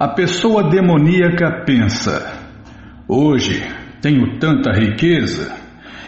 [0.00, 2.32] A pessoa demoníaca pensa:
[3.08, 3.60] hoje
[4.00, 5.52] tenho tanta riqueza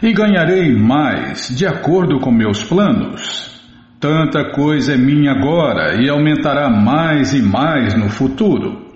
[0.01, 3.61] e ganharei mais de acordo com meus planos.
[3.99, 8.95] Tanta coisa é minha agora e aumentará mais e mais no futuro.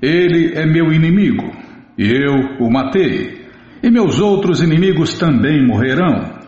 [0.00, 1.52] Ele é meu inimigo,
[1.98, 3.44] e eu o matei,
[3.82, 6.38] e meus outros inimigos também morrerão.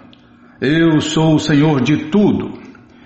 [0.63, 2.55] Eu sou o Senhor de tudo.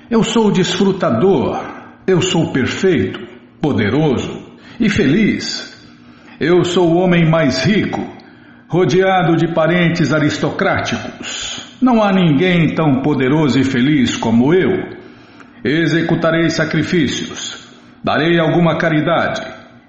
[0.09, 1.59] Eu sou desfrutador.
[2.07, 3.19] Eu sou perfeito,
[3.61, 4.40] poderoso
[4.81, 5.71] e feliz.
[6.41, 8.01] Eu sou o homem mais rico,
[8.67, 11.77] rodeado de parentes aristocráticos.
[11.83, 14.99] Não há ninguém tão poderoso e feliz como eu.
[15.63, 17.69] Executarei sacrifícios,
[18.03, 19.43] darei alguma caridade,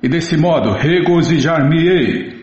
[0.04, 2.42] e desse modo regozijar-me-ei.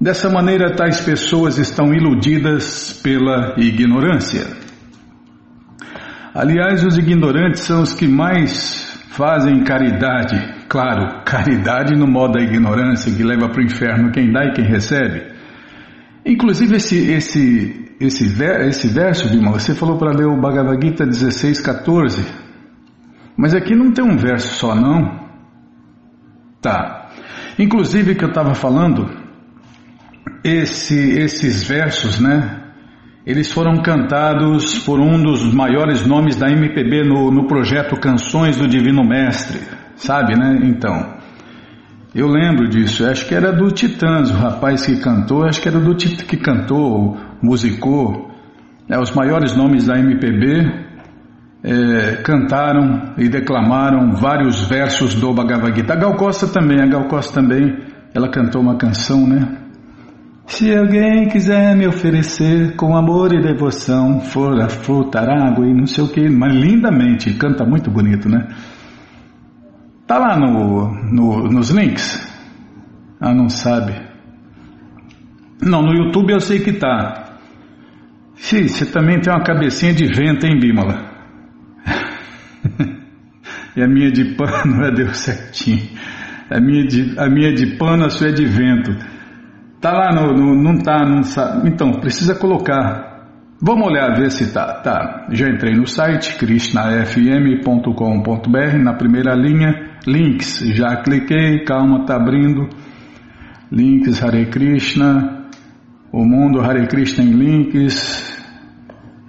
[0.00, 4.46] Dessa maneira, tais pessoas estão iludidas pela ignorância.
[6.32, 13.14] Aliás, os ignorantes são os que mais fazem caridade, claro, caridade no modo da ignorância
[13.14, 15.32] que leva para o inferno quem dá e quem recebe.
[16.24, 21.60] Inclusive esse esse esse, esse verso, Bima, você falou para ler o Bhagavad Gita 16,
[21.60, 22.26] 14,
[23.36, 25.24] mas aqui não tem um verso só não.
[26.60, 27.08] Tá.
[27.58, 29.08] Inclusive que eu estava falando,
[30.42, 32.62] esse, esses versos, né?
[33.26, 38.68] Eles foram cantados por um dos maiores nomes da MPB no, no projeto Canções do
[38.68, 39.60] Divino Mestre,
[39.96, 40.58] sabe, né?
[40.64, 41.14] Então,
[42.14, 45.80] eu lembro disso, acho que era do Titãs, o rapaz que cantou, acho que era
[45.80, 48.30] do Titãs que cantou, musicou.
[48.88, 50.84] É, os maiores nomes da MPB
[51.64, 55.94] é, cantaram e declamaram vários versos do Bhagavad Gita.
[55.94, 57.78] A Gal Costa também, a Gal Costa também,
[58.14, 59.60] ela cantou uma canção, né?
[60.46, 65.86] Se alguém quiser me oferecer com amor e devoção, for a fruta, água e não
[65.86, 68.46] sei o que, mas lindamente, canta muito bonito, né?
[70.06, 72.30] Tá lá no, no, nos links?
[73.20, 73.94] Ah, não sabe.
[75.62, 77.38] Não, no YouTube eu sei que tá.
[78.34, 81.10] Sim, você também tem uma cabecinha de vento, hein, Bímola?
[83.74, 85.88] e a minha de pano, é, deu certinho.
[86.50, 88.94] A minha de, a minha de pano, a sua é de vento.
[89.80, 91.66] Tá lá no, no não tá, não sabe.
[91.68, 93.14] Então, precisa colocar.
[93.62, 94.82] Vamos olhar, ver se tá.
[94.82, 102.68] Tá, já entrei no site krishnafm.com.br, na primeira linha, links, já cliquei, calma, tá abrindo.
[103.70, 105.48] Links Hare Krishna,
[106.12, 108.32] o mundo Hare Krishna em links,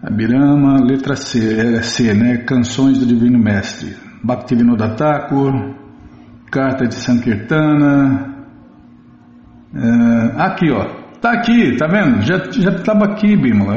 [0.04, 2.38] Abirama, letra C, é C, né?
[2.38, 3.96] Canções do Divino Mestre.
[4.24, 5.76] Bhaktivinoda Thakur,
[6.52, 8.36] Carta de Sankirtana,
[9.76, 10.86] Uh, aqui, ó.
[11.20, 12.22] Tá aqui, tá vendo?
[12.22, 13.76] Já já estava aqui, Bímola.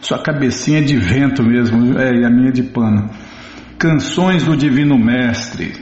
[0.00, 3.10] Sua cabecinha de vento mesmo, é, e a minha de pano.
[3.82, 5.72] Canções do Divino Mestre.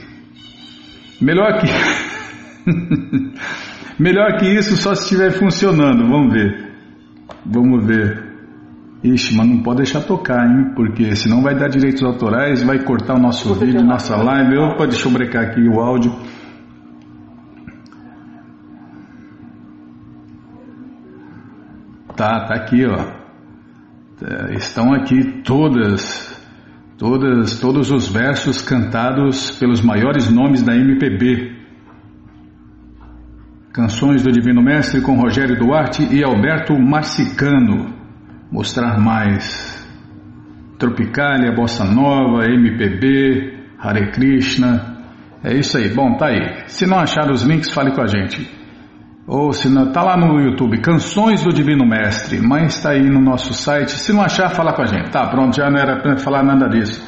[1.21, 1.67] Melhor que
[4.01, 6.09] Melhor que isso só se estiver funcionando.
[6.09, 6.73] Vamos ver.
[7.45, 8.23] Vamos ver.
[9.03, 10.73] Ixi, mas não pode deixar tocar, hein?
[10.75, 14.57] Porque senão vai dar direitos autorais, vai cortar o nosso vídeo, nossa live.
[14.57, 16.11] Opa, deixa eu brecar aqui o áudio.
[22.15, 22.97] Tá, tá aqui, ó.
[24.23, 26.30] É, estão aqui todas,
[27.01, 31.59] todas, todos os versos cantados pelos maiores nomes da MPB.
[33.73, 37.91] Canções do Divino Mestre com Rogério Duarte e Alberto Marcicano.
[38.51, 39.81] Mostrar mais.
[40.77, 44.99] Tropicália, Bossa Nova, MPB, Hare Krishna.
[45.43, 45.89] É isso aí.
[45.89, 46.67] Bom, tá aí.
[46.67, 48.47] Se não achar os links, fale com a gente.
[49.31, 53.21] Ou se não, tá lá no YouTube, Canções do Divino Mestre, mas está aí no
[53.21, 53.91] nosso site.
[53.91, 55.09] Se não achar, fala com a gente.
[55.09, 57.01] Tá, pronto, já não era para falar nada disso.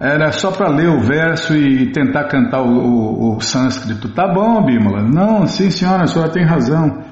[0.00, 4.08] Era só para ler o verso e tentar cantar o, o, o sânscrito.
[4.08, 5.02] Tá bom, Bímola?
[5.02, 7.04] Não, sim senhora, a senhora tem razão.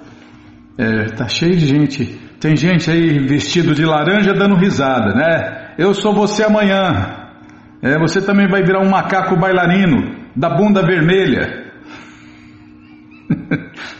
[0.78, 2.06] É, tá cheio de gente.
[2.40, 5.74] Tem gente aí vestido de laranja dando risada, né?
[5.76, 7.28] Eu sou você amanhã.
[7.82, 11.67] É, você também vai virar um macaco bailarino da bunda vermelha.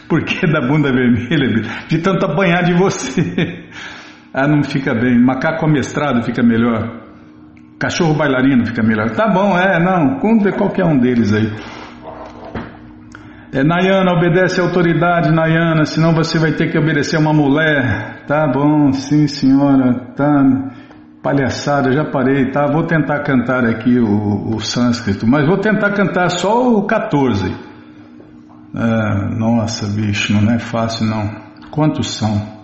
[0.09, 1.61] Por que da bunda vermelha?
[1.87, 3.69] De tanto apanhar de você.
[4.33, 5.17] Ah, não fica bem.
[5.19, 6.99] Macaco amestrado fica melhor.
[7.79, 9.11] Cachorro bailarino fica melhor.
[9.11, 10.19] Tá bom, é, não.
[10.19, 11.49] Conta qualquer um deles aí.
[13.51, 18.23] É, Nayana, obedece a autoridade, Nayana, senão você vai ter que obedecer a uma mulher.
[18.27, 20.45] Tá bom, sim senhora, tá.
[21.23, 22.67] Palhaçada, já parei, tá?
[22.71, 27.68] Vou tentar cantar aqui o, o sânscrito, mas vou tentar cantar só o 14.
[28.73, 31.29] Ah, nossa, bicho, não é fácil não.
[31.71, 32.59] Quantos são?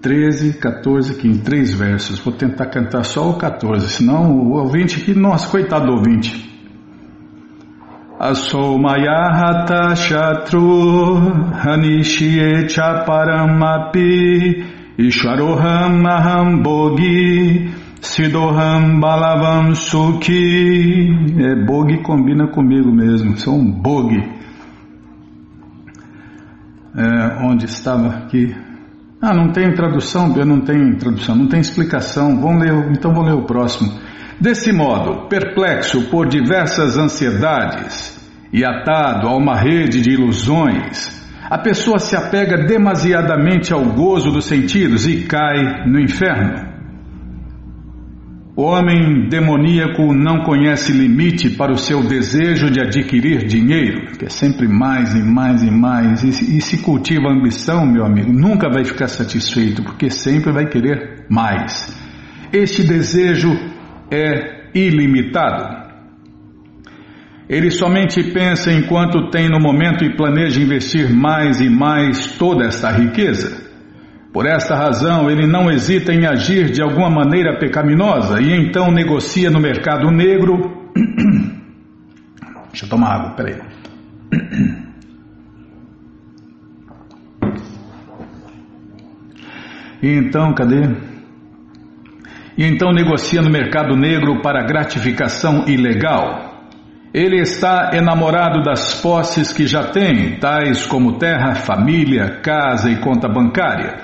[0.00, 2.18] 13, 14, 15, três versos.
[2.20, 6.48] Vou tentar cantar só o 14, senão o ouvinte aqui, nossa, coitado do ouvinte.
[8.18, 11.16] Asomayahata Shatru
[11.54, 14.64] Hanishye Chaparamapi
[14.98, 24.39] Ishwaroham Bogi Sidoham Balavam Sukhi É, Bogi combina comigo mesmo, sou um Bogi.
[26.96, 28.54] É, onde estava aqui?
[29.22, 32.40] Ah, não tem tradução, não tem tradução, não tem explicação.
[32.40, 33.92] Vamos ler, então vou ler o próximo.
[34.40, 38.18] Desse modo, perplexo por diversas ansiedades
[38.52, 41.20] e atado a uma rede de ilusões,
[41.50, 46.69] a pessoa se apega demasiadamente ao gozo dos sentidos e cai no inferno.
[48.60, 54.28] O homem demoníaco não conhece limite para o seu desejo de adquirir dinheiro, que é
[54.28, 58.68] sempre mais e mais e mais, e, e se cultiva a ambição, meu amigo, nunca
[58.68, 61.98] vai ficar satisfeito, porque sempre vai querer mais.
[62.52, 63.50] Este desejo
[64.10, 65.88] é ilimitado.
[67.48, 72.90] Ele somente pensa enquanto tem no momento e planeja investir mais e mais toda esta
[72.90, 73.69] riqueza.
[74.32, 79.50] Por esta razão, ele não hesita em agir de alguma maneira pecaminosa e então negocia
[79.50, 80.90] no mercado negro.
[82.70, 83.56] Deixa eu tomar água, peraí.
[90.02, 91.10] E então, cadê?
[92.60, 96.68] e então negocia no mercado negro para gratificação ilegal.
[97.12, 103.26] Ele está enamorado das posses que já tem, tais como terra, família, casa e conta
[103.26, 103.96] bancária,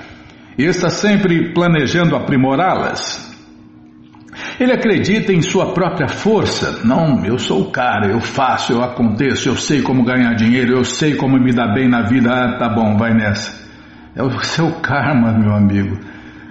[0.57, 3.27] e está sempre planejando aprimorá-las.
[4.59, 6.85] Ele acredita em sua própria força.
[6.85, 10.83] Não, eu sou o cara, eu faço, eu aconteço, eu sei como ganhar dinheiro, eu
[10.83, 12.31] sei como me dar bem na vida.
[12.31, 13.67] Ah, tá bom, vai nessa.
[14.15, 15.99] É o seu karma, meu amigo.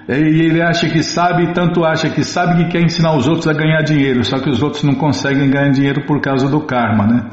[0.08, 3.52] E ele acha que sabe, tanto acha que sabe que quer ensinar os outros a
[3.52, 7.30] ganhar dinheiro, só que os outros não conseguem ganhar dinheiro por causa do karma, né?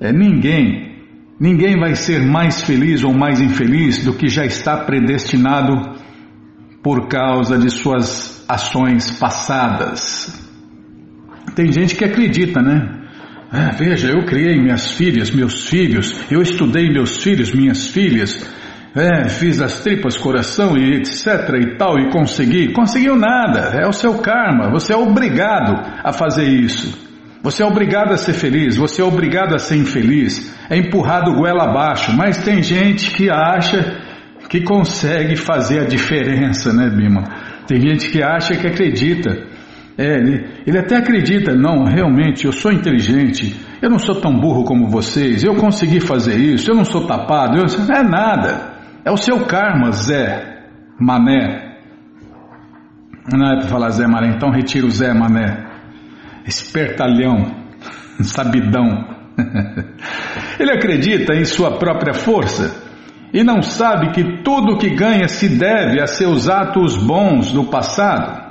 [0.00, 0.92] É ninguém,
[1.40, 5.93] ninguém vai ser mais feliz ou mais infeliz do que já está predestinado
[6.84, 10.38] por causa de suas ações passadas.
[11.56, 13.00] Tem gente que acredita, né?
[13.50, 18.46] Ah, veja, eu criei minhas filhas, meus filhos, eu estudei meus filhos, minhas filhas.
[18.94, 21.26] É, fiz as tripas, coração e etc
[21.58, 22.72] e tal e consegui.
[22.72, 24.70] Conseguiu nada, é o seu karma.
[24.70, 27.02] Você é obrigado a fazer isso.
[27.42, 30.54] Você é obrigado a ser feliz, você é obrigado a ser infeliz.
[30.68, 32.12] É empurrado goela abaixo.
[32.16, 34.03] Mas tem gente que acha
[34.54, 37.24] que consegue fazer a diferença, né, Bima?
[37.66, 39.48] Tem gente que acha que acredita.
[39.98, 44.62] É, ele, ele até acredita, não, realmente, eu sou inteligente, eu não sou tão burro
[44.62, 48.74] como vocês, eu consegui fazer isso, eu não sou tapado, eu, não é nada.
[49.04, 50.62] É o seu karma, Zé
[51.00, 51.78] Mané.
[53.32, 55.66] Não é para falar Zé Mané, então retira o Zé Mané.
[56.46, 57.56] Espertalhão,
[58.22, 58.86] sabidão.
[60.60, 62.83] Ele acredita em sua própria força
[63.34, 68.44] e não sabe que tudo que ganha se deve a seus atos bons do passado.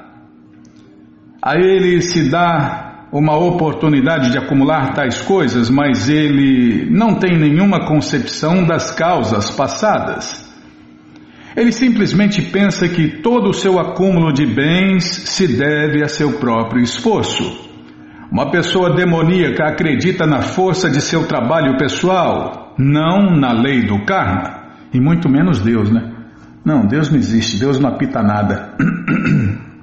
[1.41, 7.87] A ele se dá uma oportunidade de acumular tais coisas, mas ele não tem nenhuma
[7.87, 10.43] concepção das causas passadas.
[11.55, 16.83] Ele simplesmente pensa que todo o seu acúmulo de bens se deve a seu próprio
[16.83, 17.71] esforço.
[18.29, 24.62] Uma pessoa demoníaca acredita na força de seu trabalho pessoal, não na lei do karma,
[24.93, 26.11] e muito menos Deus, né?
[26.63, 28.73] Não, Deus não existe, Deus não apita nada.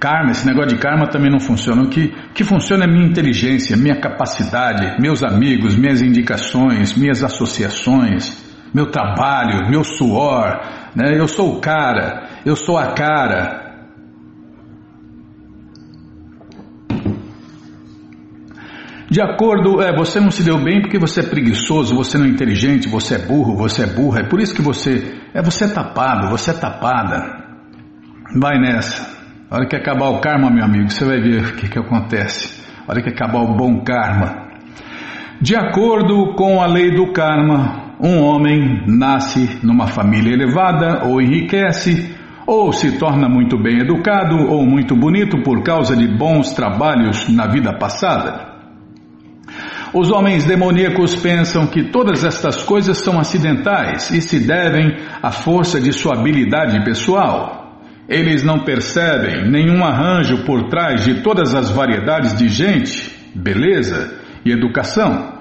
[0.00, 1.82] Karma, esse negócio de karma também não funciona.
[1.82, 8.48] O que, que funciona é minha inteligência, minha capacidade, meus amigos, minhas indicações, minhas associações
[8.72, 10.60] meu trabalho, meu suor,
[10.94, 11.18] né?
[11.18, 13.69] eu sou o cara, eu sou a cara.
[19.10, 22.28] De acordo, é, você não se deu bem porque você é preguiçoso, você não é
[22.28, 25.68] inteligente, você é burro, você é burra, é por isso que você é você é
[25.68, 27.18] tapado, você é tapada.
[28.40, 29.18] Vai nessa.
[29.50, 32.64] A hora que acabar o karma, meu amigo, você vai ver o que, que acontece.
[32.86, 34.48] A hora que acabar o bom karma.
[35.40, 42.14] De acordo com a lei do karma, um homem nasce numa família elevada ou enriquece,
[42.46, 47.48] ou se torna muito bem educado ou muito bonito por causa de bons trabalhos na
[47.48, 48.49] vida passada.
[49.92, 55.80] Os homens demoníacos pensam que todas estas coisas são acidentais e se devem à força
[55.80, 57.80] de sua habilidade pessoal.
[58.08, 64.52] Eles não percebem nenhum arranjo por trás de todas as variedades de gente, beleza e
[64.52, 65.40] educação.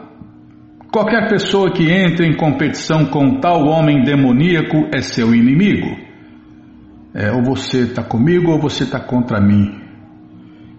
[0.92, 5.96] Qualquer pessoa que entre em competição com tal homem demoníaco é seu inimigo.
[7.14, 9.80] É, ou você está comigo ou você está contra mim.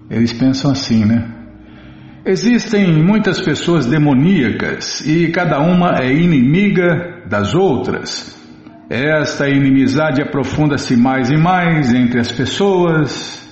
[0.09, 1.40] Eles pensam assim, né?
[2.25, 8.39] Existem muitas pessoas demoníacas e cada uma é inimiga das outras.
[8.91, 13.49] Esta inimizade aprofunda-se mais e mais entre as pessoas,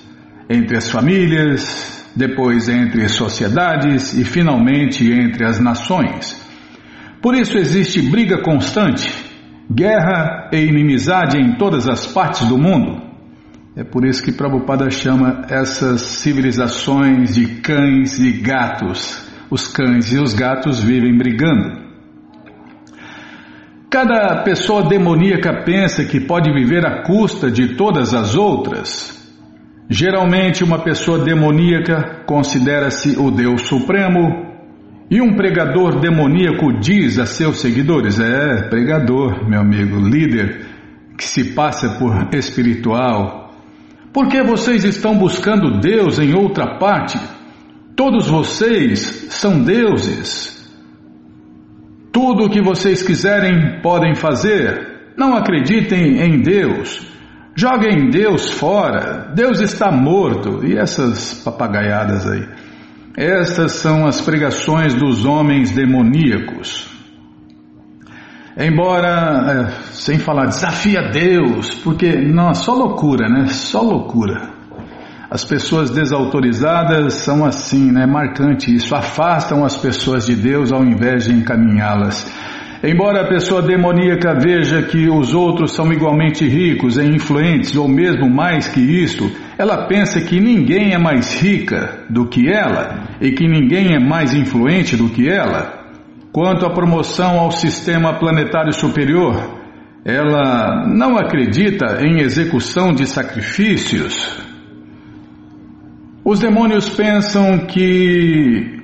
[0.50, 6.36] entre as famílias, depois entre sociedades e finalmente entre as nações.
[7.22, 9.10] Por isso existe briga constante,
[9.72, 13.07] guerra e inimizade em todas as partes do mundo.
[13.76, 19.26] É por isso que Prabhupada chama essas civilizações de cães e gatos.
[19.50, 21.88] Os cães e os gatos vivem brigando.
[23.90, 29.16] Cada pessoa demoníaca pensa que pode viver à custa de todas as outras.
[29.88, 34.46] Geralmente, uma pessoa demoníaca considera-se o Deus Supremo
[35.10, 40.66] e um pregador demoníaco diz a seus seguidores: É, pregador, meu amigo, líder,
[41.16, 43.47] que se passa por espiritual,
[44.18, 47.16] por que vocês estão buscando Deus em outra parte?
[47.94, 50.68] Todos vocês são deuses.
[52.10, 55.12] Tudo o que vocês quiserem podem fazer.
[55.16, 57.00] Não acreditem em Deus.
[57.54, 59.30] Joguem Deus fora.
[59.36, 60.66] Deus está morto.
[60.66, 62.44] E essas papagaiadas aí.
[63.16, 66.97] Estas são as pregações dos homens demoníacos.
[68.58, 73.46] Embora, é, sem falar, desafia Deus, porque, não, só loucura, né?
[73.46, 74.50] Só loucura.
[75.30, 78.04] As pessoas desautorizadas são assim, né?
[78.04, 78.96] Marcante isso.
[78.96, 82.26] Afastam as pessoas de Deus ao invés de encaminhá-las.
[82.82, 88.28] Embora a pessoa demoníaca veja que os outros são igualmente ricos e influentes, ou mesmo
[88.28, 93.46] mais que isto, ela pensa que ninguém é mais rica do que ela e que
[93.46, 95.77] ninguém é mais influente do que ela.
[96.32, 99.58] Quanto à promoção ao sistema planetário superior,
[100.04, 104.38] ela não acredita em execução de sacrifícios.
[106.24, 108.78] Os demônios pensam que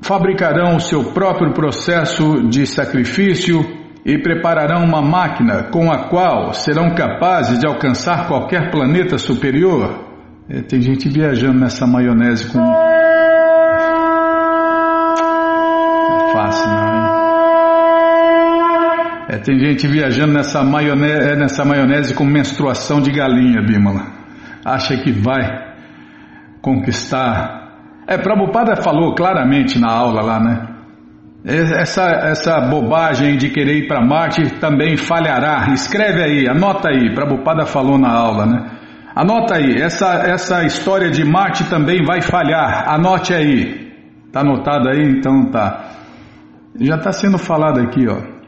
[0.00, 3.60] fabricarão o seu próprio processo de sacrifício
[4.04, 10.06] e prepararão uma máquina com a qual serão capazes de alcançar qualquer planeta superior.
[10.48, 12.58] É, tem gente viajando nessa maionese com
[19.28, 24.06] É, tem gente viajando nessa maionese, é, nessa maionese com menstruação de galinha, Bímola.
[24.64, 25.68] Acha que vai
[26.62, 27.68] conquistar.
[28.06, 30.68] É, Prabhupada falou claramente na aula lá, né?
[31.44, 35.68] Essa, essa bobagem de querer ir para Marte também falhará.
[35.72, 37.14] Escreve aí, anota aí.
[37.14, 38.66] Prabhupada falou na aula, né?
[39.14, 42.88] Anota aí, essa, essa história de Marte também vai falhar.
[42.88, 43.92] Anote aí.
[44.32, 45.02] Tá anotado aí?
[45.02, 45.97] Então tá.
[46.80, 48.38] Já está sendo falado aqui, ó.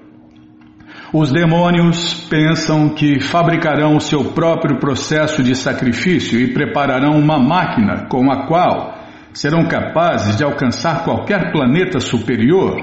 [1.12, 8.06] Os demônios pensam que fabricarão o seu próprio processo de sacrifício e prepararão uma máquina
[8.08, 8.94] com a qual
[9.32, 12.80] serão capazes de alcançar qualquer planeta superior.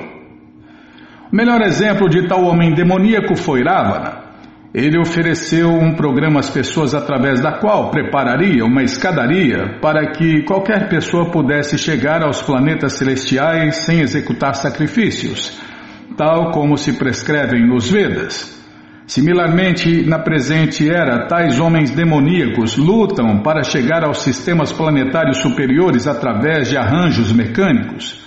[1.31, 4.16] O melhor exemplo de tal homem demoníaco foi Ravana.
[4.74, 10.89] Ele ofereceu um programa às pessoas através da qual prepararia uma escadaria para que qualquer
[10.89, 15.57] pessoa pudesse chegar aos planetas celestiais sem executar sacrifícios,
[16.17, 18.55] tal como se prescrevem nos Vedas.
[19.07, 26.69] Similarmente, na presente era, tais homens demoníacos lutam para chegar aos sistemas planetários superiores através
[26.69, 28.21] de arranjos mecânicos.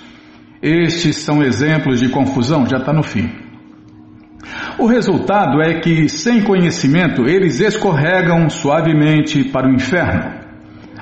[0.63, 3.50] Estes são exemplos de confusão, já está no fim.
[4.81, 10.41] O resultado é que, sem conhecimento, eles escorregam suavemente para o inferno.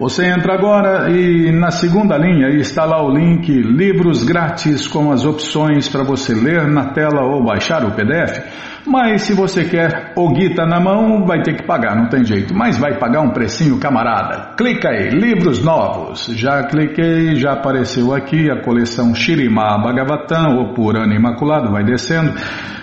[0.00, 5.24] Você entra agora e na segunda linha está lá o link Livros Grátis com as
[5.24, 8.40] opções para você ler na tela ou baixar o PDF.
[8.90, 12.52] Mas se você quer o guita na mão, vai ter que pagar, não tem jeito.
[12.52, 14.56] Mas vai pagar um precinho, camarada.
[14.56, 16.26] Clica aí, livros novos.
[16.34, 22.32] Já cliquei, já apareceu aqui a coleção Shirima Bhagavatam, o Purana Imaculado, vai descendo.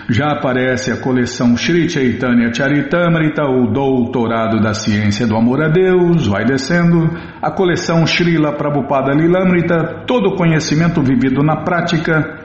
[0.08, 6.26] Já aparece a coleção Shri Chaitanya Charitamrita, o Doutorado da Ciência do Amor a Deus,
[6.26, 7.10] vai descendo.
[7.42, 12.37] A coleção Srila Prabhupada Lilamrita, todo conhecimento vivido na prática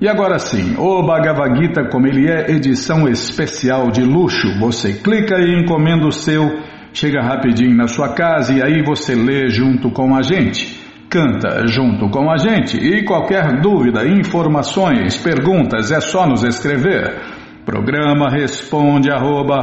[0.00, 4.46] e agora sim, o Bhagavad Gita, como ele é, edição especial de luxo.
[4.60, 6.62] Você clica e encomenda o seu
[6.92, 10.78] chega rapidinho na sua casa e aí você lê junto com a gente.
[11.10, 17.20] Canta junto com a gente e qualquer dúvida, informações, perguntas é só nos escrever.
[17.64, 19.56] Programa responde arroba,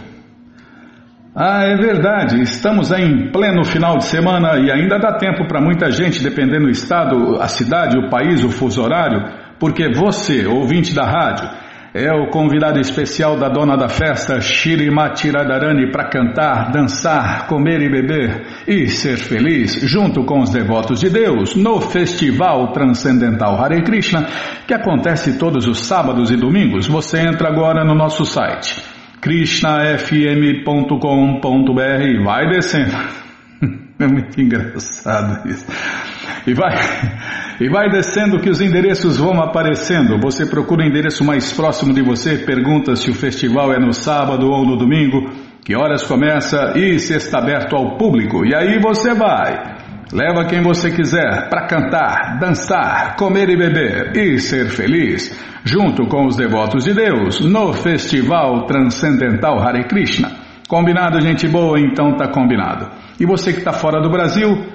[1.35, 2.43] Ah, é verdade.
[2.43, 6.71] Estamos em pleno final de semana e ainda dá tempo para muita gente, dependendo do
[6.71, 9.23] estado, a cidade, o país, o fuso horário,
[9.61, 11.49] porque você, ouvinte da rádio,
[11.93, 17.91] é o convidado especial da dona da festa, Shirimati Radharani, para cantar, dançar, comer e
[17.91, 24.27] beber e ser feliz junto com os devotos de Deus no Festival Transcendental Hare Krishna,
[24.67, 26.87] que acontece todos os sábados e domingos.
[26.87, 28.83] Você entra agora no nosso site
[29.21, 32.97] krishnafm.com.br e vai descendo.
[34.01, 35.67] É muito engraçado isso.
[36.47, 36.75] E vai,
[37.61, 40.19] e vai descendo que os endereços vão aparecendo.
[40.21, 44.51] Você procura o endereço mais próximo de você, pergunta se o festival é no sábado
[44.51, 45.31] ou no domingo,
[45.65, 48.45] que horas começa e se está aberto ao público.
[48.47, 49.79] E aí você vai.
[50.13, 55.31] Leva quem você quiser para cantar, dançar, comer e beber e ser feliz,
[55.65, 60.33] junto com os devotos de Deus, no Festival Transcendental Hare Krishna.
[60.67, 61.79] Combinado, gente boa?
[61.79, 62.89] Então tá combinado.
[63.21, 64.67] E você que está fora do Brasil,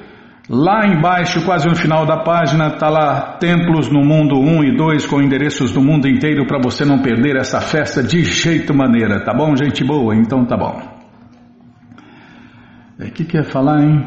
[0.47, 5.07] Lá embaixo, quase no final da página, está lá Templos no Mundo 1 e 2
[5.07, 9.33] com endereços do mundo inteiro para você não perder essa festa de jeito maneira, tá
[9.33, 10.15] bom, gente boa?
[10.15, 10.79] Então tá bom.
[12.99, 14.05] O é, que quer falar, hein?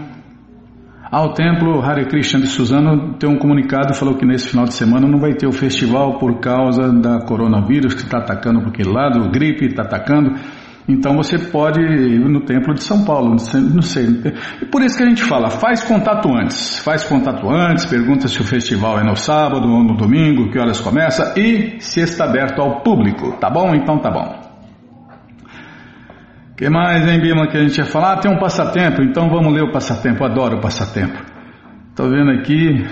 [1.10, 4.74] Ah, o templo Hare Krishna de Suzano tem um comunicado falou que nesse final de
[4.74, 8.90] semana não vai ter o festival por causa da coronavírus que está atacando por aquele
[8.90, 10.38] lado, gripe está atacando.
[10.88, 14.06] Então você pode ir no templo de São Paulo, não sei.
[14.72, 16.78] Por isso que a gente fala, faz contato antes.
[16.78, 20.80] Faz contato antes, pergunta se o festival é no sábado ou no domingo, que horas
[20.80, 23.32] começa e se está aberto ao público.
[23.38, 23.74] Tá bom?
[23.74, 24.34] Então tá bom.
[26.56, 28.14] que mais, hein, Bima, que a gente ia falar?
[28.14, 30.24] Ah, tem um passatempo, então vamos ler o passatempo.
[30.24, 31.22] Adoro o passatempo.
[31.90, 32.86] Estou vendo aqui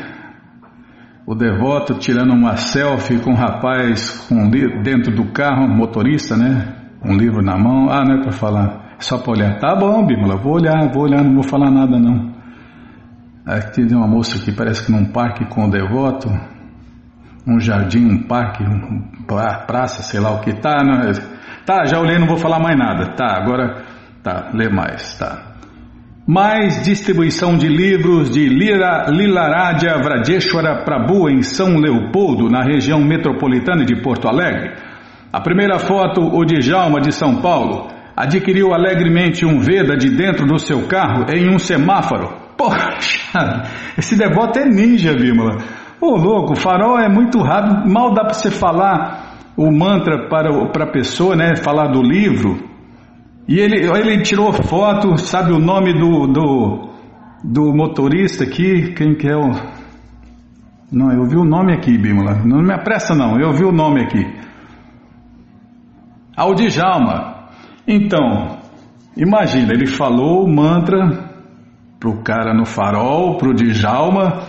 [1.27, 4.51] o devoto tirando uma selfie com um rapaz com,
[4.83, 6.86] dentro do carro, motorista, né?
[7.05, 9.59] Um livro na mão, ah, não é para falar, é só para olhar.
[9.59, 12.35] Tá bom, Bímola, vou olhar, vou olhar, não vou falar nada não.
[13.47, 16.29] Aqui tem uma moça que parece que num parque com o devoto,
[17.47, 19.05] um jardim, um parque, um,
[19.67, 20.53] praça, sei lá o que.
[20.55, 21.13] Tá, não, é,
[21.65, 23.15] tá, já olhei, não vou falar mais nada.
[23.15, 23.83] Tá, agora,
[24.23, 25.55] tá, lê mais, tá.
[26.27, 29.07] Mais distribuição de livros de Lira,
[30.03, 34.75] Vradeshwara Prabhu em São Leopoldo, na região metropolitana de Porto Alegre.
[35.33, 40.59] A primeira foto, o Djalma de São Paulo, adquiriu alegremente um Veda de dentro do
[40.59, 42.29] seu carro em um semáforo.
[42.57, 43.65] Poxa,
[43.99, 45.59] esse devoto é ninja, Bímola.
[46.01, 50.85] Ô louco, farol é muito rápido, mal dá para você falar o mantra para, para
[50.85, 51.57] a pessoa, né?
[51.57, 52.59] Falar do livro.
[53.49, 56.91] E ele, ele tirou foto, sabe o nome do, do,
[57.45, 58.93] do motorista aqui?
[58.95, 59.51] Quem que é o.
[60.91, 62.43] Não, eu vi o nome aqui, Bímola.
[62.45, 64.46] Não me apressa, não, eu vi o nome aqui
[66.37, 67.49] ao Djalma.
[67.89, 68.59] Então,
[69.17, 71.31] imagina, ele falou o mantra
[71.99, 74.43] pro cara no farol, pro Djalma.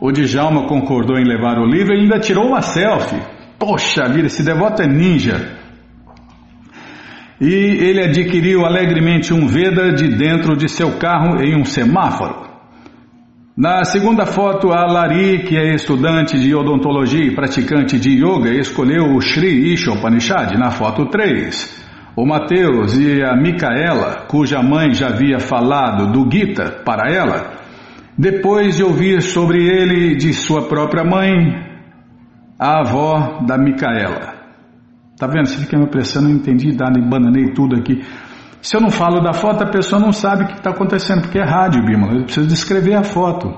[0.00, 3.22] O Djalma concordou em levar o livro e ainda tirou uma selfie.
[3.58, 5.56] Poxa vida, esse devoto é ninja.
[7.40, 12.45] E ele adquiriu alegremente um Veda de dentro de seu carro em um semáforo.
[13.56, 19.14] Na segunda foto, a Lari, que é estudante de odontologia e praticante de yoga, escolheu
[19.14, 22.12] o Sri Isha Upanishad na foto 3.
[22.14, 27.54] O Mateus e a Micaela, cuja mãe já havia falado do Gita para ela,
[28.18, 31.34] depois de ouvir sobre ele de sua própria mãe,
[32.58, 34.34] a avó da Micaela.
[35.18, 35.46] Tá vendo?
[35.46, 38.02] Você fica me apressando, não entendi nada, bananei tudo aqui.
[38.66, 41.38] Se eu não falo da foto, a pessoa não sabe o que está acontecendo, porque
[41.38, 42.08] é rádio, Bima.
[42.12, 43.48] Eu preciso descrever a foto.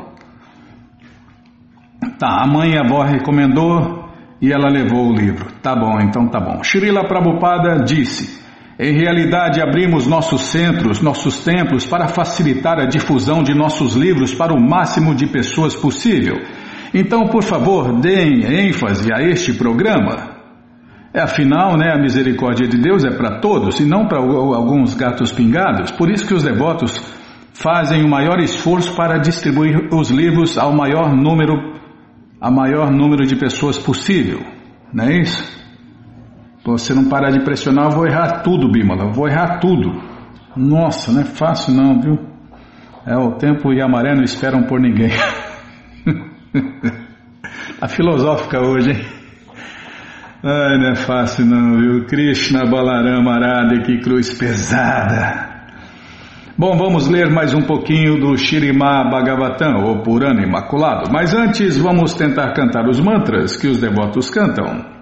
[2.19, 4.07] Tá, a mãe e a avó recomendou
[4.39, 5.51] e ela levou o livro.
[5.63, 6.63] Tá bom, então tá bom.
[6.63, 8.45] Srila Prabhupada disse:
[8.79, 14.53] Em realidade, abrimos nossos centros, nossos templos para facilitar a difusão de nossos livros para
[14.53, 16.37] o máximo de pessoas possível.
[16.93, 20.28] Então, por favor, deem ênfase a este programa.
[21.13, 25.33] É, afinal, né, a misericórdia de Deus é para todos e não para alguns gatos
[25.33, 25.91] pingados.
[25.91, 26.99] Por isso que os devotos
[27.55, 31.55] fazem o maior esforço para distribuir os livros ao maior número,
[32.41, 34.41] a maior número de pessoas possível.
[34.93, 35.59] Não é isso?
[36.65, 39.05] Você não parar de pressionar, eu vou errar tudo, Bímola.
[39.05, 40.03] Eu vou errar tudo.
[40.55, 42.19] Nossa, não é fácil não, viu?
[43.07, 45.11] É, o tempo e a maré não esperam por ninguém.
[47.81, 49.18] a filosófica hoje, hein?
[50.43, 52.05] Ai, não é fácil não, viu?
[52.07, 55.49] Krishna Balarama Arada, que cruz pesada.
[56.57, 61.11] Bom, vamos ler mais um pouquinho do Shirimá Bhagavatam, ou Purana Imaculado.
[61.13, 64.97] Mas antes, vamos tentar cantar os mantras que os devotos cantam.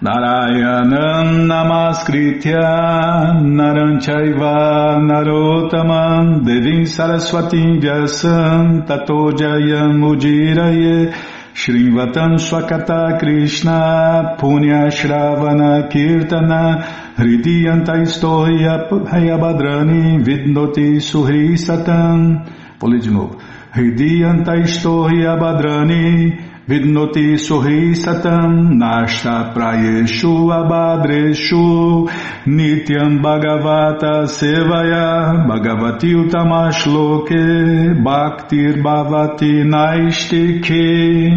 [0.00, 11.12] Narayanam Namaskritya Naranchaiva Narotaman Devim Saraswatim Vyasam Tato Jayam Ujiraye
[11.54, 16.84] Shrivatam Swakata Krishna Punya Shravana Kirtana
[17.16, 22.46] Hridiyanta Istoya Hayabadrani Vidnoti Suhri Satam
[22.78, 23.38] Vou ler de novo.
[23.72, 32.08] Hridiyanta Istoya Badrani Vidnoti Suhi Satam Nashta Prayeshu Abadreshu
[32.46, 41.32] Nityam Bhagavata Sevaya Bhagavati Utamashloke Bhaktir Bhavati Naistike.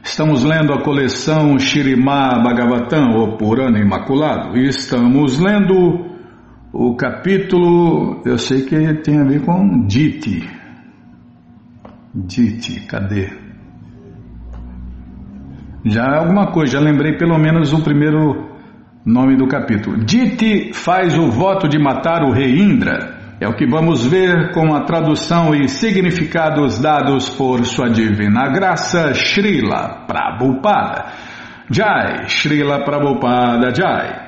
[0.00, 6.06] Estamos lendo a coleção Shirimá Bhagavatam, ou Purana Imaculado, e estamos lendo
[6.72, 10.57] o capítulo, eu sei que tem a ver com Diti,
[12.14, 13.30] Dite, cadê?
[15.84, 18.48] Já é alguma coisa, já lembrei pelo menos o primeiro
[19.04, 20.04] nome do capítulo.
[20.04, 23.16] Dite faz o voto de matar o rei Indra.
[23.40, 29.14] É o que vamos ver com a tradução e significados dados por sua divina graça
[29.14, 31.06] Srila Prabhupada.
[31.70, 34.27] Jai, Srila Prabhupada Jai.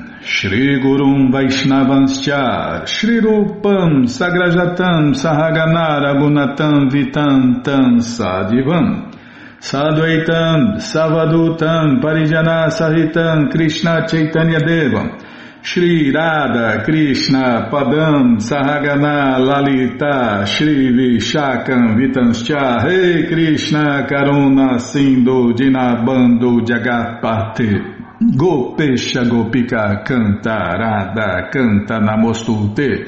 [0.23, 9.11] Shri Gurum Vaishnavanscha Shri Rupam Sagrajatam Sahagana Ragunatam Vitantam Sadivam
[9.59, 15.19] Sadvaitam Savadutam Parijana Sahitam Krishna Chaitanya Devam.
[15.63, 28.00] Shri Radha Krishna Padam Sahagana Lalita Shri Vishakam Vitanscha Rei Krishna Karuna Sindhu Dinabando Jagatpate
[28.21, 33.07] Gopesha Gopika Canta Radha Canta Namostute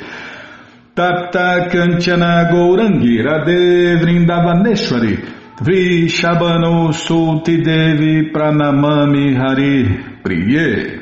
[0.95, 5.19] Tapta Kanchana Gourangi Radhe Vrindavaneshwari
[5.61, 9.85] Vrishabhano Sulti Devi Pranamami Hari
[10.23, 10.99] Priye.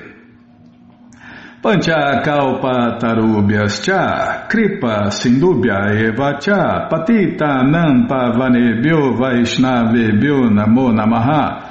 [1.62, 11.71] Pancha Kalpa Tarubhyascha Kripa Sindubhya Evacha Patita Nampa Vanebhyo Vaishnavebhyo Namo Namaha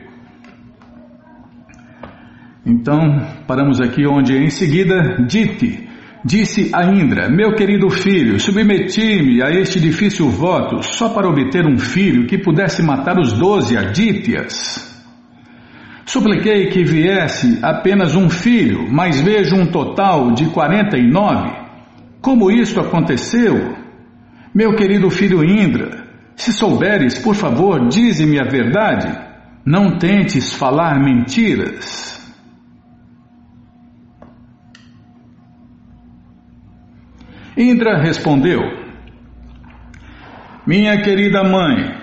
[2.65, 5.89] Então, paramos aqui onde em seguida Dite
[6.23, 11.77] disse a Indra: Meu querido filho, submeti-me a este difícil voto só para obter um
[11.77, 14.89] filho que pudesse matar os doze Adityas.
[16.05, 21.61] Supliquei que viesse apenas um filho, mas vejo um total de 49.
[22.21, 23.75] Como isto aconteceu?
[24.53, 29.07] Meu querido filho Indra, se souberes, por favor, dize-me a verdade.
[29.65, 32.20] Não tentes falar mentiras.
[37.57, 38.61] Indra respondeu:
[40.65, 42.01] Minha querida mãe,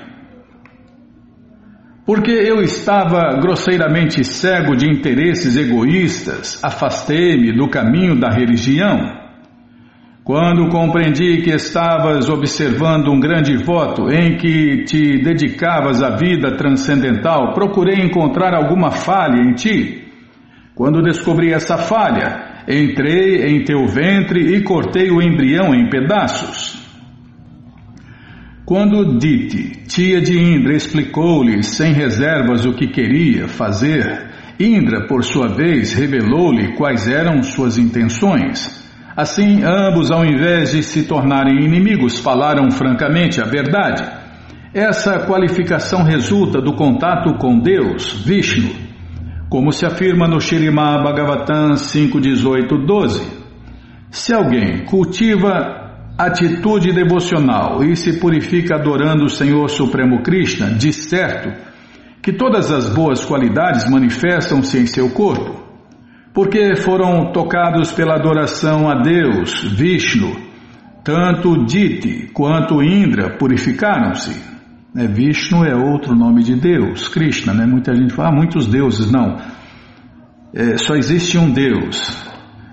[2.05, 9.17] porque eu estava grosseiramente cego de interesses egoístas, afastei-me do caminho da religião.
[10.23, 17.55] Quando compreendi que estavas observando um grande voto em que te dedicavas à vida transcendental,
[17.55, 20.07] procurei encontrar alguma falha em ti.
[20.75, 26.77] Quando descobri essa falha, entrei em teu ventre e cortei o embrião em pedaços.
[28.67, 34.29] Quando Dite, tia de Indra, explicou-lhe sem reservas o que queria fazer,
[34.61, 38.87] Indra, por sua vez, revelou-lhe quais eram suas intenções.
[39.17, 44.03] Assim, ambos, ao invés de se tornarem inimigos, falaram francamente a verdade.
[44.75, 48.88] Essa qualificação resulta do contato com Deus, Vishnu,
[49.49, 53.23] como se afirma no Shirimá Bhagavatam 5.18.12.
[54.11, 61.51] Se alguém cultiva atitude devocional e se purifica adorando o Senhor Supremo Krishna, de certo
[62.21, 65.69] que todas as boas qualidades manifestam-se em seu corpo
[66.39, 70.37] porque foram tocados pela adoração a Deus, Vishnu,
[71.03, 74.58] tanto Diti quanto Indra purificaram-se.
[74.99, 77.65] É, Vishnu é outro nome de Deus, Krishna, né?
[77.65, 79.37] Muita gente fala, ah, muitos deuses, não.
[80.53, 82.27] É, só existe um Deus.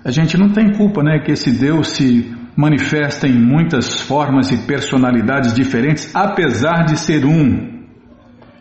[0.04, 4.66] A gente não tem culpa, né, que esse Deus se manifesta em muitas formas e
[4.66, 7.84] personalidades diferentes, apesar de ser um.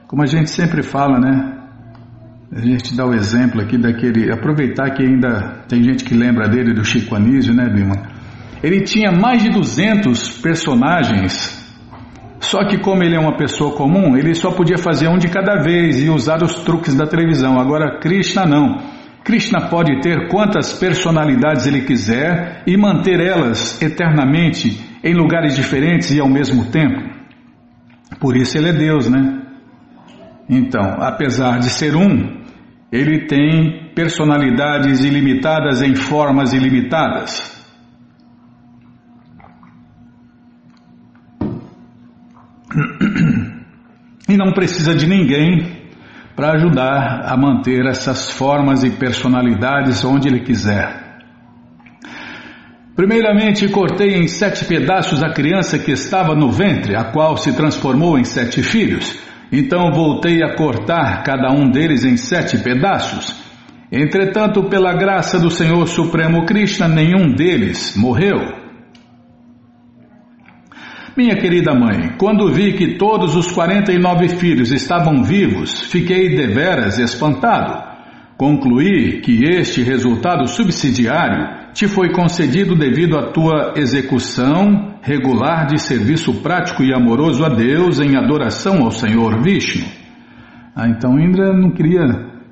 [0.07, 1.53] Como a gente sempre fala, né?
[2.51, 4.31] A gente dá o exemplo aqui daquele.
[4.31, 7.95] Aproveitar que ainda tem gente que lembra dele, do Chico Anísio, né, Bima?
[8.61, 11.64] Ele tinha mais de 200 personagens,
[12.45, 15.61] só que, como ele é uma pessoa comum, ele só podia fazer um de cada
[15.61, 17.59] vez e usar os truques da televisão.
[17.59, 18.77] Agora, Krishna não.
[19.23, 26.19] Krishna pode ter quantas personalidades ele quiser e manter elas eternamente em lugares diferentes e
[26.19, 27.01] ao mesmo tempo.
[28.19, 29.41] Por isso ele é Deus, né?
[30.47, 32.43] Então, apesar de ser um,
[32.91, 37.54] ele tem personalidades ilimitadas em formas ilimitadas.
[44.35, 45.65] E não precisa de ninguém
[46.35, 51.21] para ajudar a manter essas formas e personalidades onde ele quiser.
[52.97, 58.19] Primeiramente, cortei em sete pedaços a criança que estava no ventre, a qual se transformou
[58.19, 59.17] em sete filhos.
[59.49, 63.33] Então voltei a cortar cada um deles em sete pedaços.
[63.89, 68.64] Entretanto, pela graça do Senhor Supremo Krishna, nenhum deles morreu.
[71.17, 77.95] Minha querida mãe, quando vi que todos os 49 filhos estavam vivos, fiquei deveras espantado.
[78.35, 86.41] Concluí que este resultado subsidiário te foi concedido devido à tua execução regular de serviço
[86.41, 89.85] prático e amoroso a Deus em adoração ao Senhor Vishnu.
[90.75, 92.03] Ah, então Indra não queria,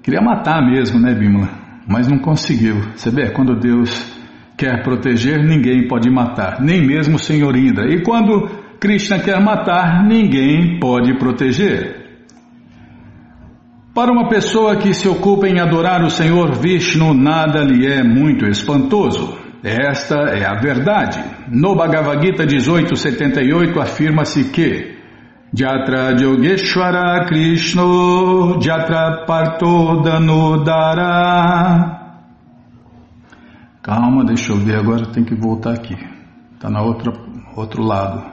[0.02, 1.50] queria matar mesmo, né, Bimala?
[1.86, 2.76] Mas não conseguiu.
[2.96, 4.23] Você vê, quando Deus
[4.64, 7.94] quer proteger, ninguém pode matar, nem mesmo o Senhor Indra.
[7.94, 8.50] E quando
[8.80, 12.02] Krishna quer matar, ninguém pode proteger.
[13.94, 18.46] Para uma pessoa que se ocupa em adorar o Senhor Vishnu, nada lhe é muito
[18.46, 19.38] espantoso.
[19.62, 21.22] Esta é a verdade.
[21.50, 24.94] No Bhagavad Gita 1878 afirma-se que
[25.54, 27.84] Jatra Yogeshwara Krishna
[28.62, 32.03] Jatra Partodanudara
[33.84, 35.94] Calma, deixa eu ver agora, tem que voltar aqui.
[36.56, 37.12] Está na outra
[37.54, 38.24] outro lado.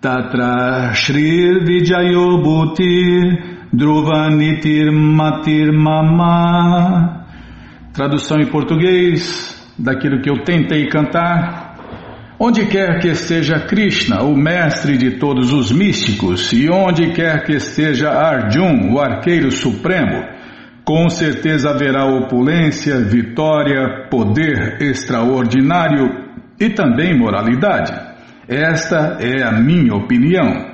[0.00, 7.26] Tatra Shrir Vijayo Bhutir Dhruvanitir Matir Mama
[7.92, 11.76] Tradução em português daquilo que eu tentei cantar.
[12.38, 17.52] Onde quer que esteja Krishna, o mestre de todos os místicos, e onde quer que
[17.52, 20.24] esteja Arjun, o arqueiro supremo,
[20.84, 26.08] com certeza haverá opulência, vitória, poder extraordinário
[26.58, 27.92] e também moralidade.
[28.48, 30.72] Esta é a minha opinião.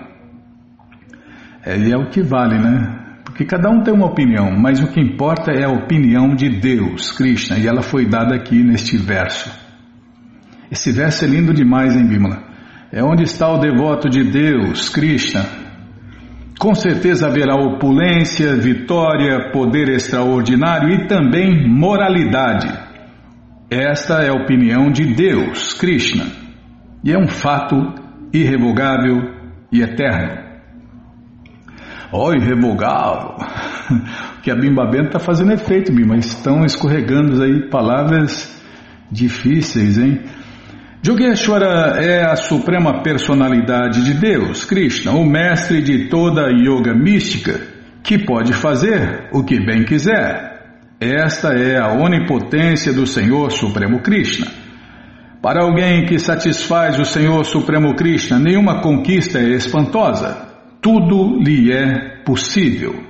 [1.64, 2.97] É, e é o que vale, né?
[3.25, 7.12] Porque cada um tem uma opinião, mas o que importa é a opinião de Deus,
[7.12, 9.51] Krishna, e ela foi dada aqui neste verso.
[10.71, 12.42] Esse verso é lindo demais, hein, Bimala?
[12.90, 15.67] É onde está o devoto de Deus, Krishna.
[16.59, 22.68] Com certeza haverá opulência, vitória, poder extraordinário e também moralidade.
[23.71, 26.27] Esta é a opinião de Deus, Krishna.
[27.05, 27.77] E é um fato
[28.33, 29.21] irrevogável
[29.71, 30.49] e eterno.
[32.11, 33.37] Ó, oh, irrevogável!
[34.42, 36.16] que a Bimba Bento está fazendo efeito, Bimba.
[36.16, 38.61] Estão escorregando aí palavras
[39.12, 40.23] difíceis, hein?
[41.07, 47.61] Yogeshwara é a suprema personalidade de Deus, Krishna, o mestre de toda a yoga mística,
[48.03, 50.49] que pode fazer o que bem quiser.
[51.01, 54.49] Esta é a onipotência do Senhor Supremo Krishna.
[55.41, 60.49] Para alguém que satisfaz o Senhor Supremo Krishna, nenhuma conquista é espantosa.
[60.83, 63.08] Tudo lhe é possível.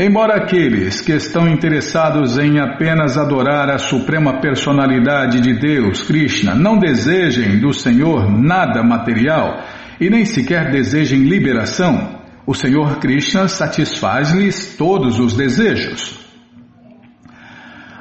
[0.00, 6.78] Embora aqueles que estão interessados em apenas adorar a suprema personalidade de Deus, Krishna, não
[6.78, 9.60] desejem do Senhor nada material
[10.00, 16.16] e nem sequer desejem liberação, o Senhor Krishna satisfaz-lhes todos os desejos.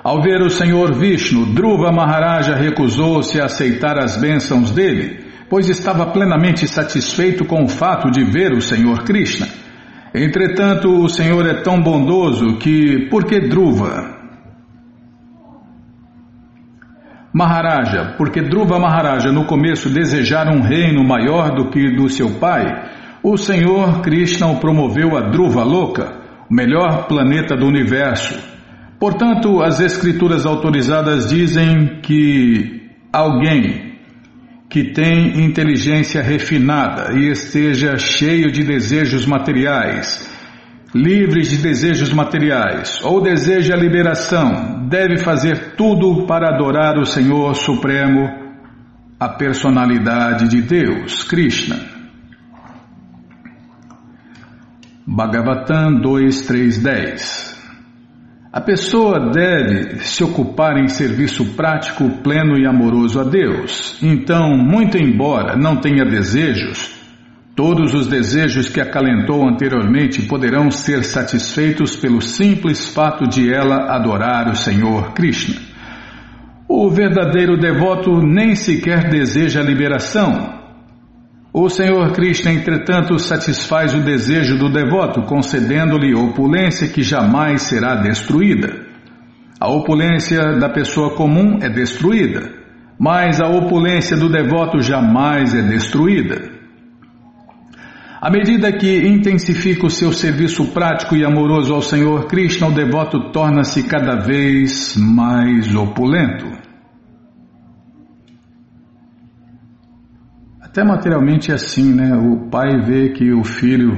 [0.03, 6.05] Ao ver o Senhor Vishnu, Dhruva Maharaja recusou-se a aceitar as bênçãos dele, pois estava
[6.11, 9.47] plenamente satisfeito com o fato de ver o Senhor Krishna.
[10.19, 14.17] Entretanto, o Senhor é tão bondoso que, por que Dhruva?
[17.31, 22.65] Maharaja, porque Dhruva Maharaja no começo desejara um reino maior do que do seu pai,
[23.21, 26.15] o Senhor Krishna o promoveu a Dhruva Loka,
[26.49, 28.39] o melhor planeta do universo.
[28.99, 33.86] Portanto, as escrituras autorizadas dizem que alguém
[34.69, 40.29] que tem inteligência refinada e esteja cheio de desejos materiais,
[40.93, 47.55] livres de desejos materiais, ou deseja a liberação, deve fazer tudo para adorar o Senhor
[47.55, 48.27] Supremo,
[49.19, 51.77] a personalidade de Deus, Krishna.
[55.07, 57.56] Bhagavatam 2.3.10
[58.51, 63.97] a pessoa deve se ocupar em serviço prático, pleno e amoroso a Deus.
[64.01, 66.95] Então, muito embora não tenha desejos,
[67.55, 74.49] todos os desejos que acalentou anteriormente poderão ser satisfeitos pelo simples fato de ela adorar
[74.49, 75.55] o Senhor Krishna.
[76.69, 80.56] O verdadeiro devoto nem sequer deseja a liberação,
[81.63, 88.85] o Senhor Krishna, entretanto, satisfaz o desejo do devoto, concedendo-lhe opulência que jamais será destruída.
[89.59, 92.47] A opulência da pessoa comum é destruída,
[92.99, 96.47] mas a opulência do devoto jamais é destruída.
[98.21, 103.31] À medida que intensifica o seu serviço prático e amoroso ao Senhor Krishna, o devoto
[103.31, 106.66] torna-se cada vez mais opulento.
[110.77, 112.15] Até materialmente é assim, né?
[112.15, 113.93] O pai vê que o filho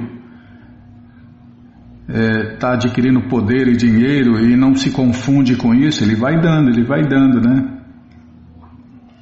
[2.07, 6.39] está é, tá adquirindo poder e dinheiro e não se confunde com isso, ele vai
[6.39, 7.81] dando, ele vai dando, né?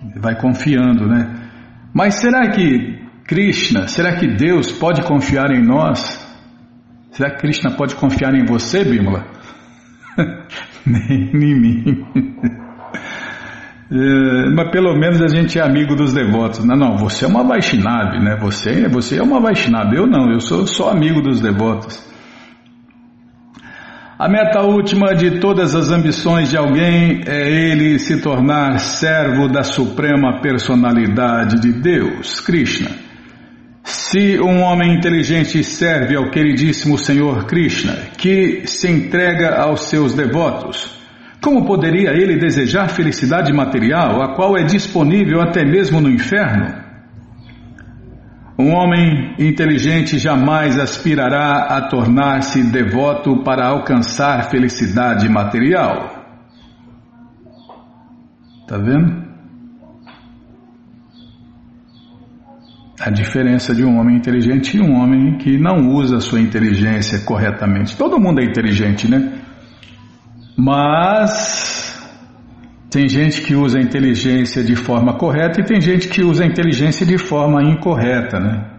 [0.04, 1.50] Ele vai confiando, né?
[1.92, 6.00] Mas será que Krishna, será que Deus pode confiar em nós?
[7.10, 9.26] Será que Krishna pode confiar em você, Bímola?
[10.86, 12.06] Nem em mim.
[13.90, 16.64] É, mas pelo menos a gente é amigo dos devotos.
[16.66, 18.38] Não, não, você é uma Vaishnava, né?
[18.42, 19.96] Você, você é uma Vaishnava.
[19.96, 22.06] Eu não, eu sou só amigo dos devotos.
[24.20, 29.62] A meta última de todas as ambições de alguém é ele se tornar servo da
[29.62, 32.90] suprema personalidade de Deus, Krishna.
[33.84, 40.97] Se um homem inteligente serve ao queridíssimo Senhor Krishna, que se entrega aos seus devotos,
[41.48, 46.76] como poderia ele desejar felicidade material, a qual é disponível até mesmo no inferno?
[48.60, 56.26] Um homem inteligente jamais aspirará a tornar-se devoto para alcançar felicidade material.
[58.64, 59.26] Está vendo?
[63.00, 67.96] A diferença de um homem inteligente e um homem que não usa sua inteligência corretamente.
[67.96, 69.47] Todo mundo é inteligente, né?
[70.58, 71.96] Mas
[72.90, 76.48] tem gente que usa a inteligência de forma correta e tem gente que usa a
[76.48, 78.78] inteligência de forma incorreta, né?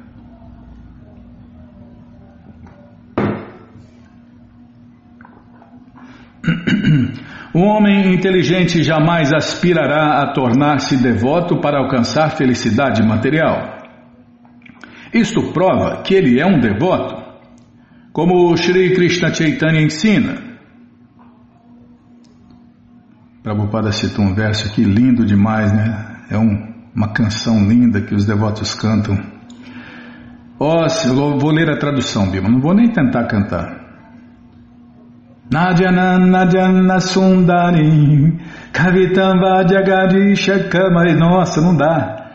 [7.54, 13.78] Um homem inteligente jamais aspirará a tornar-se devoto para alcançar felicidade material.
[15.14, 17.16] Isto prova que ele é um devoto.
[18.12, 20.47] Como Sri Krishna Chaitanya ensina,
[23.48, 26.16] Prabhupada citou um verso aqui lindo demais, né?
[26.30, 29.18] É um, uma canção linda que os devotos cantam.
[30.60, 33.74] Ó, oh, vou ler a tradução, Bima, não vou nem tentar cantar.
[35.50, 38.38] Nadjana Nadjana Sundari
[38.70, 42.26] Kavitam Vajagadisha Kamari Nossa, não dá.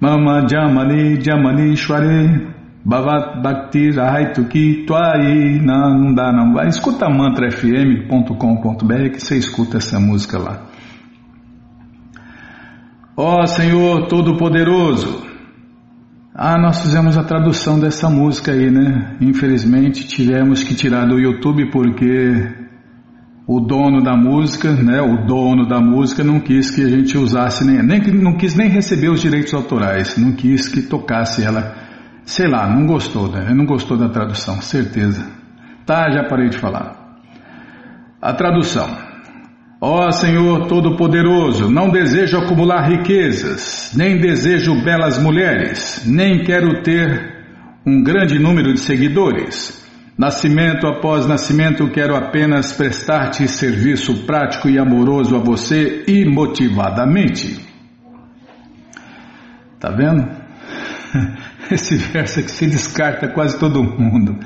[0.00, 2.53] Mama Jamani Shware
[2.84, 5.58] Bhavat Bhakti Raituki Tuai.
[5.60, 6.52] Não, não dá não.
[6.52, 10.66] Vai, escuta mantrafm.com.br que você escuta essa música lá.
[13.16, 15.24] Ó oh, Senhor Todo-Poderoso.
[16.34, 19.16] Ah, nós fizemos a tradução dessa música aí, né?
[19.20, 22.64] Infelizmente tivemos que tirar do YouTube porque
[23.46, 27.64] o dono da música, né, o dono da música não quis que a gente usasse
[27.64, 31.74] nem, nem não quis nem receber os direitos autorais, não quis que tocasse ela,
[32.24, 33.52] sei lá, não gostou, né?
[33.54, 35.26] Não gostou da tradução, certeza.
[35.86, 37.20] Tá, já parei de falar.
[38.20, 38.88] A tradução.
[39.80, 47.44] Ó Senhor Todo-Poderoso, não desejo acumular riquezas, nem desejo belas mulheres, nem quero ter
[47.84, 49.84] um grande número de seguidores.
[50.16, 57.60] Nascimento após nascimento, quero apenas prestar-te serviço prático e amoroso a você imotivadamente.
[59.78, 60.26] Tá vendo?
[61.70, 64.38] Esse verso aqui se descarta quase todo mundo.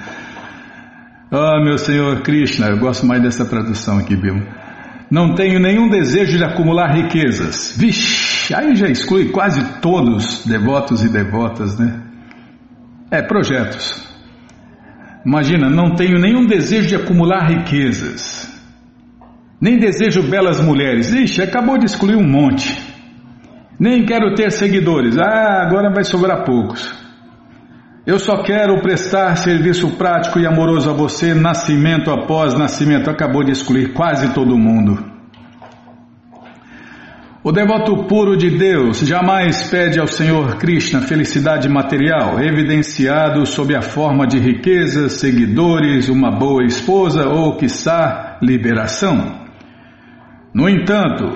[1.30, 4.46] Oh, meu Senhor Krishna, eu gosto mais dessa tradução aqui, Bima.
[5.10, 7.74] Não tenho nenhum desejo de acumular riquezas.
[7.76, 12.02] Vixe, aí já exclui quase todos devotos e devotas, né?
[13.10, 14.06] É, projetos.
[15.24, 18.48] Imagina, não tenho nenhum desejo de acumular riquezas,
[19.60, 21.12] nem desejo belas mulheres.
[21.12, 22.74] Ixi, acabou de excluir um monte.
[23.78, 25.16] Nem quero ter seguidores.
[25.18, 27.07] Ah, agora vai sobrar poucos.
[28.08, 33.10] Eu só quero prestar serviço prático e amoroso a você, nascimento após nascimento.
[33.10, 34.98] Acabou de excluir quase todo mundo.
[37.44, 43.82] O devoto puro de Deus jamais pede ao Senhor Krishna felicidade material, evidenciado sob a
[43.82, 49.38] forma de riqueza, seguidores, uma boa esposa ou, quiçá, liberação.
[50.54, 51.30] No entanto,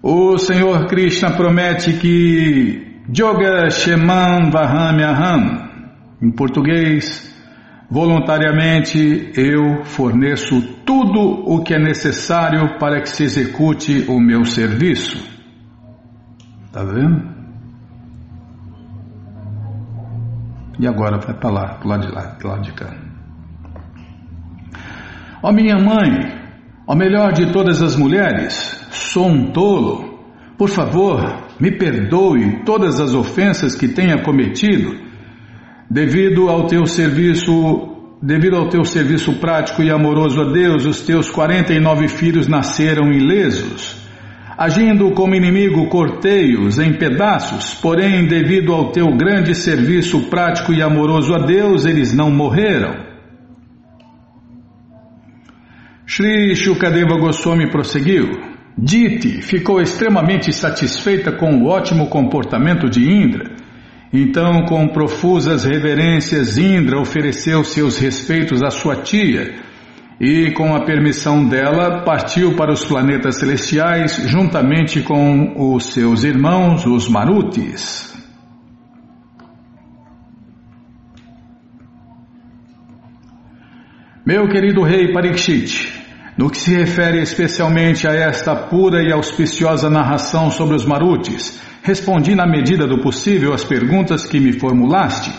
[0.00, 5.63] o Senhor Krishna promete que Yoga Sheman Vahamyaham,
[6.22, 7.34] em português,
[7.90, 15.16] voluntariamente eu forneço tudo o que é necessário para que se execute o meu serviço.
[16.72, 17.34] Tá vendo?
[20.78, 22.94] E agora vai para lá, para lado de lá, para lado de cá.
[25.42, 26.40] Ó minha mãe,
[26.86, 28.54] ó melhor de todas as mulheres,
[28.90, 30.14] sou um tolo.
[30.56, 31.20] Por favor,
[31.60, 34.96] me perdoe todas as ofensas que tenha cometido,
[35.90, 41.30] devido ao teu serviço, devido ao teu serviço prático e amoroso a Deus, os teus
[41.30, 44.02] 49 filhos nasceram ilesos.
[44.56, 51.34] Agindo como inimigo, cortei-os em pedaços, porém, devido ao teu grande serviço prático e amoroso
[51.34, 53.04] a Deus, eles não morreram.
[56.06, 58.30] Sri Shukadeva Goswami prosseguiu.
[58.76, 63.50] Diti ficou extremamente satisfeita com o ótimo comportamento de Indra.
[64.16, 69.56] Então, com profusas reverências, Indra ofereceu seus respeitos à sua tia
[70.20, 76.86] e, com a permissão dela, partiu para os planetas celestiais juntamente com os seus irmãos,
[76.86, 78.14] os Marutis.
[84.24, 85.92] Meu querido rei Parikshit,
[86.38, 92.34] no que se refere especialmente a esta pura e auspiciosa narração sobre os Marutis, respondi
[92.34, 95.30] na medida do possível as perguntas que me formulaste.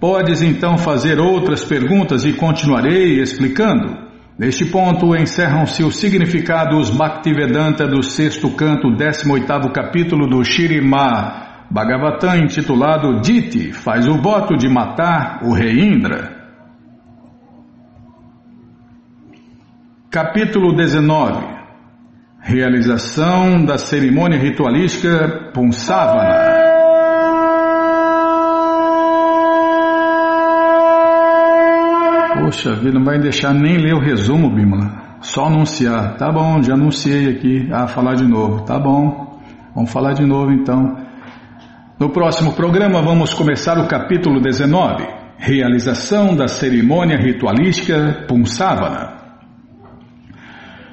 [0.00, 4.10] Podes então fazer outras perguntas e continuarei explicando.
[4.36, 13.20] Neste ponto encerram-se os significados Bhaktivedanta do sexto canto, 18 capítulo do Shirimá Bhagavatam, intitulado
[13.20, 16.36] Diti, faz o voto de matar o rei Indra.
[20.10, 21.59] Capítulo 19
[22.50, 26.58] Realização da cerimônia ritualística Punsavana
[32.40, 35.18] Poxa vida, não vai deixar nem ler o resumo, Bimala.
[35.20, 36.16] Só anunciar.
[36.16, 37.68] Tá bom, já anunciei aqui.
[37.72, 38.64] Ah, falar de novo.
[38.64, 39.38] Tá bom.
[39.72, 40.96] Vamos falar de novo então.
[42.00, 45.06] No próximo programa vamos começar o capítulo 19.
[45.38, 49.19] Realização da cerimônia ritualística Punsavana.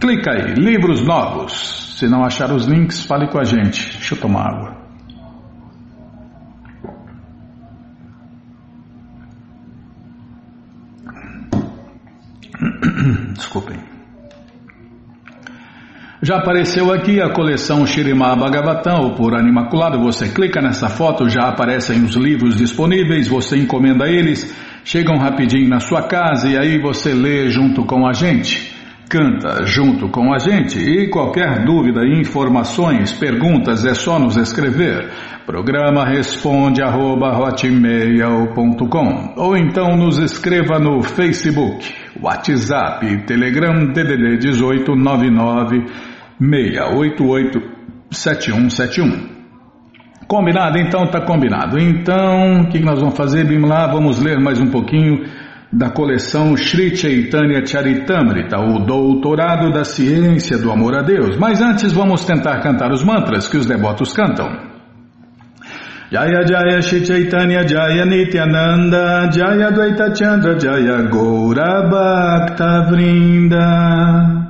[0.00, 1.94] Clica aí, livros novos.
[1.98, 3.96] Se não achar os links, fale com a gente.
[3.96, 4.76] Deixa eu tomar água.
[13.34, 13.78] Desculpem.
[16.20, 19.98] Já apareceu aqui a coleção Shirimá Bhagavatam, por Animaculado.
[20.00, 25.80] Você clica nessa foto, já aparecem os livros disponíveis, você encomenda eles, chegam rapidinho na
[25.80, 28.75] sua casa e aí você lê junto com a gente.
[29.08, 35.10] Canta junto com a gente e qualquer dúvida, informações, perguntas é só nos escrever.
[35.46, 37.32] Programa responde arroba,
[39.36, 45.86] ou então nos escreva no Facebook, WhatsApp, Telegram DDD 1899
[46.40, 47.76] 688
[48.10, 49.36] 7171.
[50.26, 50.78] Combinado?
[50.78, 51.78] Então tá combinado.
[51.78, 53.86] Então, o que nós vamos fazer, Bimla?
[53.86, 55.24] Vamos ler mais um pouquinho
[55.72, 61.36] da coleção Sri Chaitanya Charitamrita, o Doutorado da Ciência do Amor a Deus.
[61.36, 64.46] Mas antes vamos tentar cantar os mantras que os devotos cantam.
[66.10, 74.46] Jaya Jaya Shri Chaitanya Jaya Nityananda Jaya Dvaita Chandra Jaya Gaura Bhakta Vrinda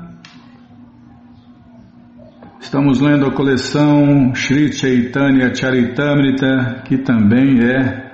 [2.60, 8.05] Estamos lendo a coleção Sri Chaitanya Charitamrita, que também é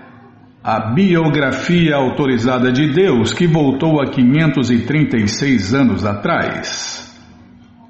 [0.62, 7.02] a biografia autorizada de Deus que voltou a 536 anos atrás.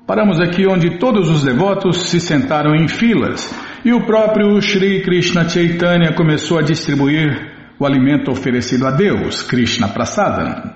[0.06, 3.54] Paramos aqui onde todos os devotos se sentaram em filas
[3.84, 9.88] e o próprio Sri Krishna Chaitanya começou a distribuir o alimento oferecido a Deus, Krishna
[9.88, 10.74] Prasada.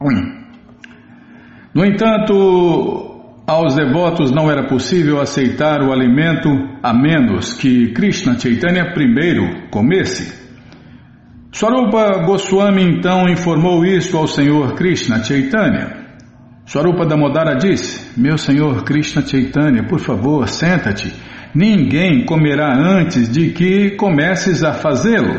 [0.00, 0.44] Hum.
[1.74, 6.48] No entanto, aos devotos não era possível aceitar o alimento
[6.82, 10.45] a menos que Krishna Chaitanya primeiro comesse.
[11.56, 16.04] Swarupa Goswami então informou isto ao Senhor Krishna Chaitanya.
[16.66, 21.14] Swarupa Damodara disse: Meu Senhor Krishna Chaitanya, por favor, senta-te.
[21.54, 25.32] Ninguém comerá antes de que comeces a fazê-lo.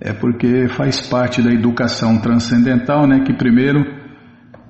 [0.00, 3.20] É porque faz parte da educação transcendental, né?
[3.20, 3.84] Que primeiro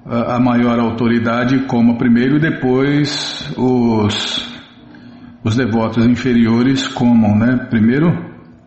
[0.04, 4.60] a maior autoridade coma primeiro e depois os,
[5.44, 7.64] os devotos inferiores comam, né?
[7.70, 8.23] Primeiro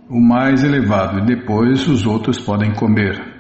[0.10, 3.38] o mais elevado, e depois os outros podem comer.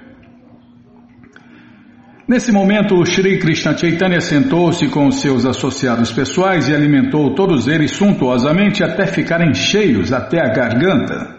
[2.27, 7.91] Nesse momento, o Sri Krishna Chaitanya sentou-se com seus associados pessoais e alimentou todos eles
[7.91, 11.37] suntuosamente até ficarem cheios até a garganta.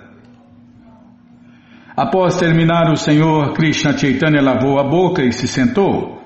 [1.95, 6.23] Após terminar, o Senhor Krishna Chaitanya lavou a boca e se sentou.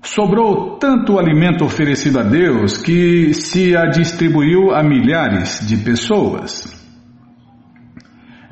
[0.00, 6.81] Sobrou tanto alimento oferecido a Deus que se a distribuiu a milhares de pessoas.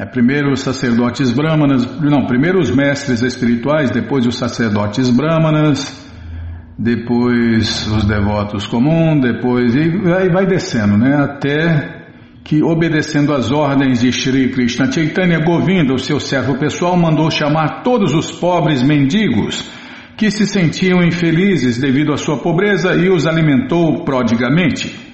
[0.01, 6.11] É primeiro os sacerdotes brahmanas, não, primeiro os mestres espirituais, depois os sacerdotes brahmanas,
[6.79, 11.17] depois os devotos comuns, depois e aí vai descendo, né?
[11.17, 12.07] Até
[12.43, 17.83] que obedecendo às ordens de Shri Krishna Chaitanya Govinda, o seu servo pessoal, mandou chamar
[17.83, 19.71] todos os pobres mendigos
[20.17, 25.10] que se sentiam infelizes devido à sua pobreza e os alimentou prodigamente.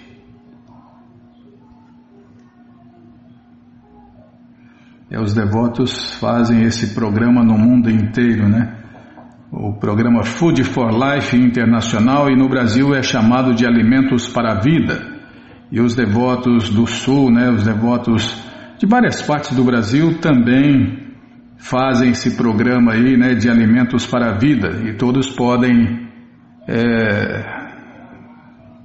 [5.09, 8.77] É, os devotos fazem esse programa no mundo inteiro, né?
[9.53, 14.61] O programa Food for Life Internacional e no Brasil é chamado de Alimentos para a
[14.61, 15.01] Vida.
[15.71, 18.45] E os devotos do Sul, né, os devotos
[18.79, 21.15] de várias partes do Brasil também
[21.57, 24.83] fazem esse programa aí, né, de Alimentos para a Vida.
[24.89, 26.09] E todos podem
[26.69, 27.45] é,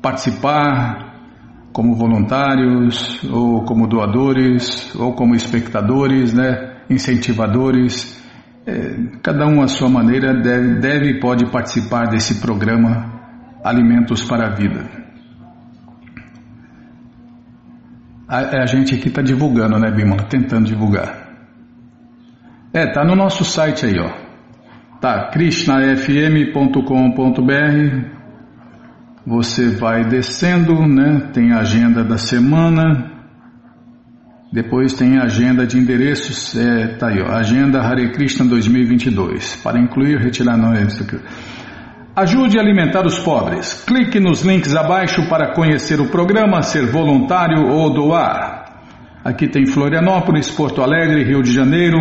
[0.01, 1.11] participar,
[1.74, 8.19] como voluntários, ou como doadores, ou como espectadores, né, incentivadores.
[8.65, 13.22] É, cada um à sua maneira deve, deve e pode participar desse programa
[13.63, 14.89] Alimentos para a Vida.
[18.28, 20.24] A, a gente aqui está divulgando, né, Bimala?
[20.24, 21.30] Tentando divulgar.
[22.74, 24.09] É, tá no nosso site aí, ó.
[24.99, 28.20] Tá, krishnafm.com.br
[29.26, 31.30] você vai descendo, né?
[31.34, 33.11] Tem a agenda da semana.
[34.51, 39.55] Depois tem a agenda de endereços, é, tá aí, ó, agenda Hare Krishna 2022.
[39.63, 41.17] Para incluir, retirar não é isso aqui.
[42.13, 43.86] Ajude a alimentar os pobres.
[43.88, 48.65] Clique nos links abaixo para conhecer o programa, ser voluntário ou doar.
[49.24, 51.99] Aqui tem Florianópolis, Porto Alegre, Rio de Janeiro,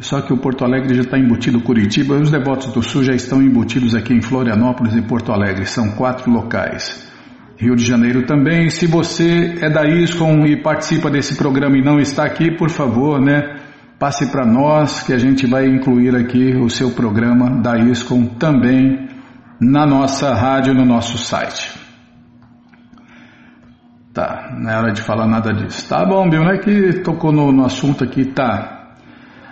[0.00, 3.42] só que o Porto Alegre já está embutido Curitiba os devotos do Sul já estão
[3.42, 5.64] embutidos aqui em Florianópolis e Porto Alegre.
[5.64, 7.08] São quatro locais.
[7.56, 8.68] Rio de Janeiro também.
[8.68, 13.20] Se você é da ISCOM e participa desse programa e não está aqui, por favor,
[13.20, 13.56] né?
[13.98, 19.08] Passe para nós que a gente vai incluir aqui o seu programa da ISCOM também
[19.60, 21.76] na nossa rádio, no nosso site.
[24.14, 25.88] Tá, não é hora de falar nada disso.
[25.88, 28.77] Tá bom, Bill, não é que tocou no, no assunto aqui, tá.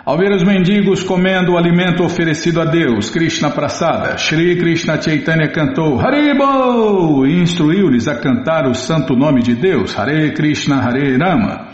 [0.06, 5.50] Ao ver os mendigos comendo o alimento oferecido a Deus, Krishna Prasada, Shri Krishna Chaitanya
[5.50, 11.72] cantou Haribo e instruiu-lhes a cantar o santo nome de Deus, Hare Krishna Hare Rama.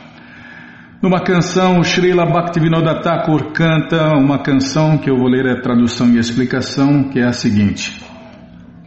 [1.03, 6.19] Numa canção, Srila Bhaktivinoda Thakur canta uma canção que eu vou ler a tradução e
[6.19, 8.01] explicação, que é a seguinte.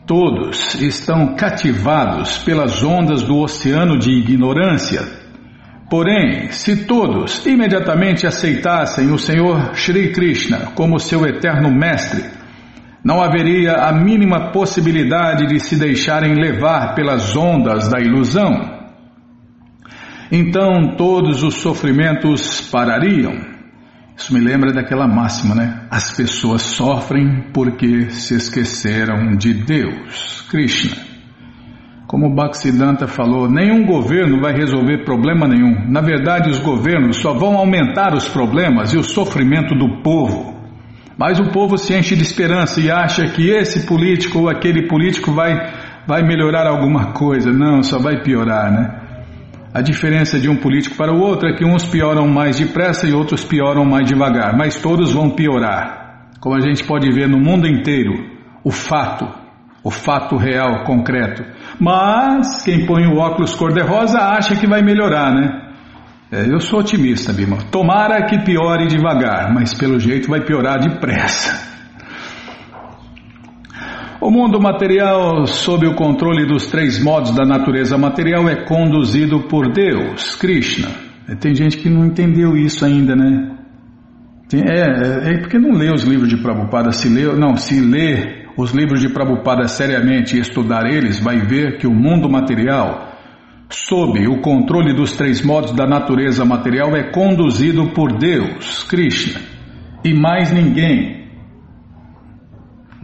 [0.07, 5.24] Todos estão cativados pelas ondas do oceano de ignorância.
[5.89, 12.23] Porém, se todos imediatamente aceitassem o Senhor Sri Krishna como seu eterno mestre,
[13.03, 18.73] não haveria a mínima possibilidade de se deixarem levar pelas ondas da ilusão.
[20.31, 23.55] Então todos os sofrimentos parariam
[24.17, 25.87] isso me lembra daquela máxima, né?
[25.91, 31.14] As pessoas sofrem porque se esqueceram de Deus, Krishna.
[32.15, 35.91] Como o Bhaktisiddhanta falou, nenhum governo vai resolver problema nenhum.
[35.91, 40.55] Na verdade, os governos só vão aumentar os problemas e o sofrimento do povo.
[41.17, 45.33] Mas o povo se enche de esperança e acha que esse político ou aquele político
[45.33, 45.59] vai,
[46.07, 47.51] vai melhorar alguma coisa.
[47.51, 48.95] Não, só vai piorar, né?
[49.73, 53.11] A diferença de um político para o outro é que uns pioram mais depressa e
[53.11, 56.29] outros pioram mais devagar, mas todos vão piorar.
[56.39, 58.13] Como a gente pode ver no mundo inteiro,
[58.63, 59.27] o fato,
[59.85, 61.43] o fato real, concreto.
[61.79, 65.61] Mas quem põe o óculos cor-de-rosa acha que vai melhorar, né?
[66.31, 67.57] É, eu sou otimista, Bima.
[67.69, 71.75] Tomara que piore devagar, mas pelo jeito vai piorar depressa.
[74.19, 79.71] O mundo material, sob o controle dos três modos da natureza material, é conduzido por
[79.71, 80.87] Deus, Krishna.
[81.39, 83.55] Tem gente que não entendeu isso ainda, né?
[84.49, 86.91] Tem, é, é, é, porque não lê os livros de Prabhupada.
[86.91, 91.77] Se lê, não, se lê os livros de Prabhupada seriamente e estudar eles, vai ver
[91.77, 93.13] que o mundo material,
[93.69, 99.41] sob o controle dos três modos da natureza material, é conduzido por Deus, Krishna,
[100.03, 101.25] e mais ninguém.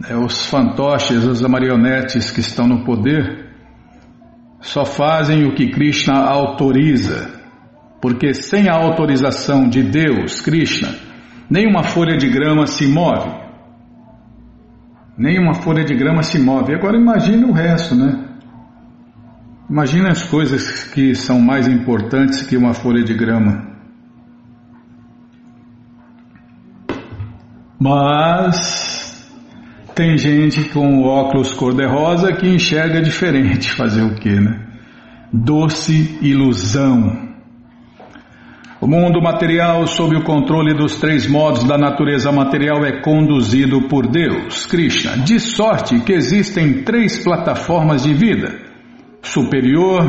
[0.08, 3.50] É, os fantoches, as marionetes que estão no poder,
[4.60, 7.30] só fazem o que Krishna autoriza,
[8.00, 10.94] porque sem a autorização de Deus, Krishna,
[11.50, 13.41] nenhuma folha de grama se move.
[15.16, 16.74] Nenhuma folha de grama se move.
[16.74, 18.28] Agora imagine o resto, né?
[19.68, 23.70] Imagine as coisas que são mais importantes que uma folha de grama.
[27.78, 29.30] Mas
[29.94, 33.70] tem gente com óculos cor-de-rosa que enxerga diferente.
[33.76, 34.66] Fazer o que, né?
[35.32, 37.31] Doce ilusão.
[38.82, 44.08] O mundo material, sob o controle dos três modos da natureza material, é conduzido por
[44.08, 48.52] Deus, Krishna, de sorte que existem três plataformas de vida:
[49.22, 50.02] superior,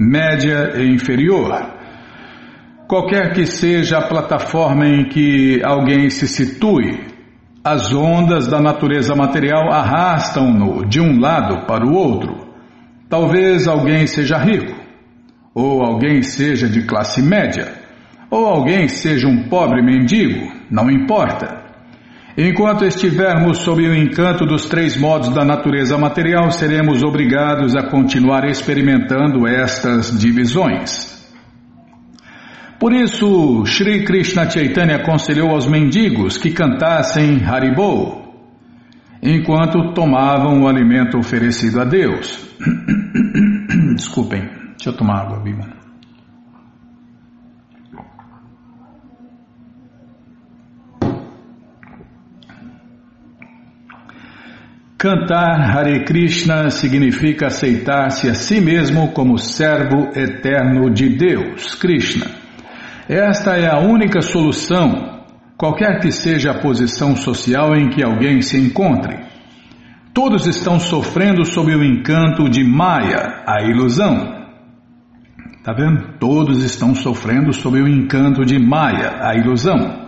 [0.00, 1.52] média e inferior.
[2.88, 6.98] Qualquer que seja a plataforma em que alguém se situe,
[7.62, 12.48] as ondas da natureza material arrastam-no de um lado para o outro.
[13.08, 14.74] Talvez alguém seja rico,
[15.54, 17.75] ou alguém seja de classe média,
[18.30, 21.64] ou alguém seja um pobre mendigo, não importa.
[22.36, 28.44] Enquanto estivermos sob o encanto dos três modos da natureza material, seremos obrigados a continuar
[28.44, 31.16] experimentando estas divisões.
[32.78, 38.26] Por isso, Sri Krishna Chaitanya aconselhou aos mendigos que cantassem Haribol
[39.22, 42.38] enquanto tomavam o alimento oferecido a Deus.
[43.96, 44.42] Desculpem,
[44.76, 45.75] deixa eu tomar água, Bima.
[54.98, 62.24] Cantar Hare Krishna significa aceitar-se a si mesmo como servo eterno de Deus, Krishna.
[63.06, 65.20] Esta é a única solução,
[65.54, 69.18] qualquer que seja a posição social em que alguém se encontre.
[70.14, 74.46] Todos estão sofrendo sob o encanto de Maya, a ilusão.
[75.58, 76.16] Está vendo?
[76.18, 80.05] Todos estão sofrendo sob o encanto de Maya, a ilusão.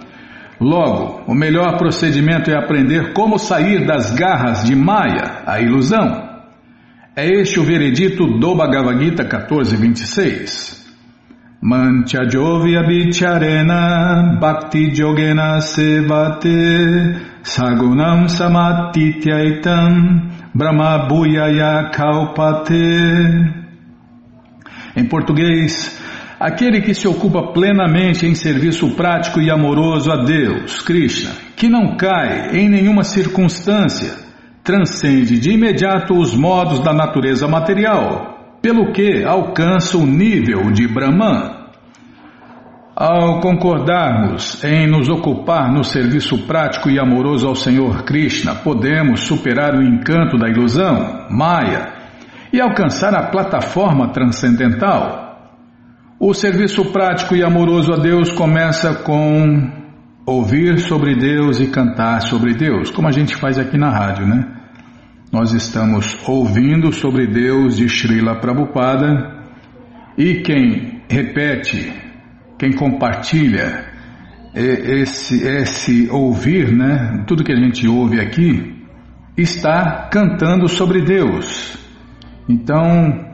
[0.61, 6.27] Logo, o melhor procedimento é aprender como sair das garras de Maya, a ilusão.
[7.15, 10.79] É este o veredito do Bhagavad Gita 1426.
[11.61, 22.75] Mancha jovya bicharena bhakti jogena sevate sagunam samatityaitam brahma bhuyaya kalpate.
[24.97, 26.01] Em português,
[26.39, 31.97] aquele que se ocupa plenamente em serviço prático e amoroso a Deus, Krishna, que não
[31.97, 34.15] cai em nenhuma circunstância,
[34.63, 41.57] transcende de imediato os modos da natureza material pelo que alcança o nível de Brahman.
[42.95, 49.75] Ao concordarmos em nos ocupar no serviço prático e amoroso ao Senhor Krishna, podemos superar
[49.75, 51.93] o encanto da ilusão, Maya,
[52.53, 55.28] e alcançar a plataforma transcendental.
[56.21, 59.71] O serviço prático e amoroso a Deus começa com
[60.27, 64.45] ouvir sobre Deus e cantar sobre Deus, como a gente faz aqui na rádio, né?
[65.31, 69.45] Nós estamos ouvindo sobre Deus de Srila Prabhupada
[70.19, 71.93] e quem repete,
[72.59, 73.87] quem compartilha
[74.57, 77.23] esse, esse ouvir, né?
[77.29, 78.85] Tudo que a gente ouve aqui
[79.37, 81.79] está cantando sobre Deus.
[82.49, 83.28] Então,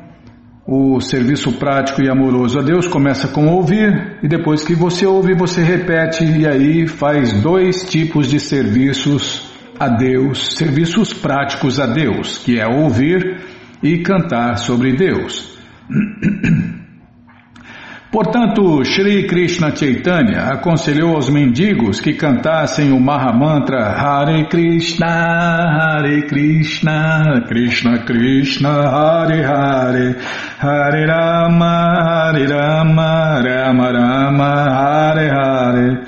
[0.66, 5.34] o serviço prático e amoroso a Deus começa com ouvir e depois que você ouve,
[5.34, 12.38] você repete e aí faz dois tipos de serviços a Deus, serviços práticos a Deus,
[12.38, 13.40] que é ouvir
[13.82, 15.58] e cantar sobre Deus.
[18.14, 27.44] Portanto, Sri Krishna Chaitanya aconselhou aos mendigos que cantassem o Mahamantra Hare Krishna, Hare Krishna,
[27.48, 30.16] Krishna Krishna, Hare Hare,
[30.60, 36.06] Hare Rama, Hare Rama, Rama Rama, Hare Hare.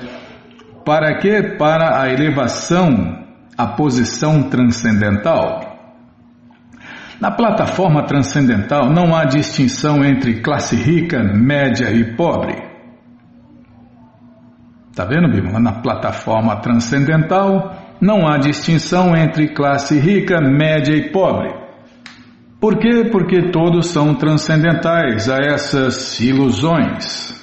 [0.85, 1.57] Para que?
[1.57, 3.21] Para a elevação,
[3.57, 5.66] a posição transcendental.
[7.19, 12.55] Na plataforma transcendental não há distinção entre classe rica, média e pobre.
[14.95, 15.59] Tá vendo, Bima?
[15.59, 21.53] Na plataforma transcendental não há distinção entre classe rica, média e pobre.
[22.59, 23.09] Por quê?
[23.11, 27.36] Porque todos são transcendentais a essas ilusões.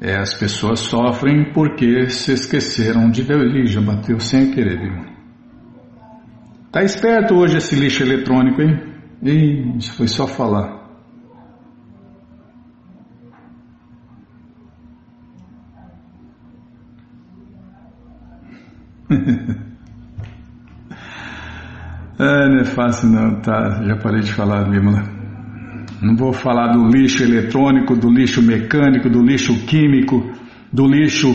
[0.00, 3.52] É, as pessoas sofrem porque se esqueceram de Deus.
[3.54, 5.18] Ih, já bateu sem querer, viu?
[6.70, 8.78] Tá esperto hoje esse lixo eletrônico, hein?
[9.22, 10.78] Ih, isso foi só falar.
[22.18, 23.82] é, não é fácil não, tá?
[23.84, 25.17] Já parei de falar, Bímola.
[26.00, 30.30] Não vou falar do lixo eletrônico, do lixo mecânico, do lixo químico,
[30.72, 31.28] do lixo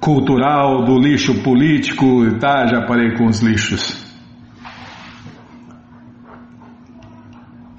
[0.00, 2.66] cultural, do lixo político, tá?
[2.66, 4.04] Já parei com os lixos.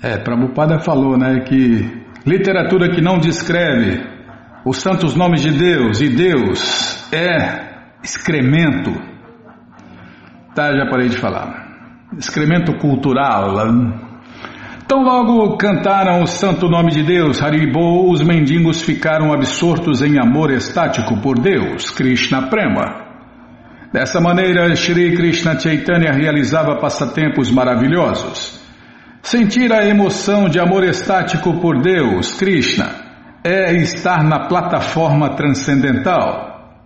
[0.02, 4.04] É, Prabhupada falou, né, que literatura que não descreve
[4.66, 8.92] os santos nomes de Deus e Deus é excremento.
[10.56, 12.08] Tá, já parei de falar.
[12.18, 13.60] Excremento cultural,
[14.88, 20.52] Tão logo cantaram o santo nome de Deus, Haribo, os mendigos ficaram absortos em amor
[20.52, 23.04] estático por Deus, Krishna Prema.
[23.92, 28.62] Dessa maneira, Shri Krishna Chaitanya realizava passatempos maravilhosos.
[29.24, 32.92] Sentir a emoção de amor estático por Deus, Krishna,
[33.44, 36.78] é estar na plataforma transcendental.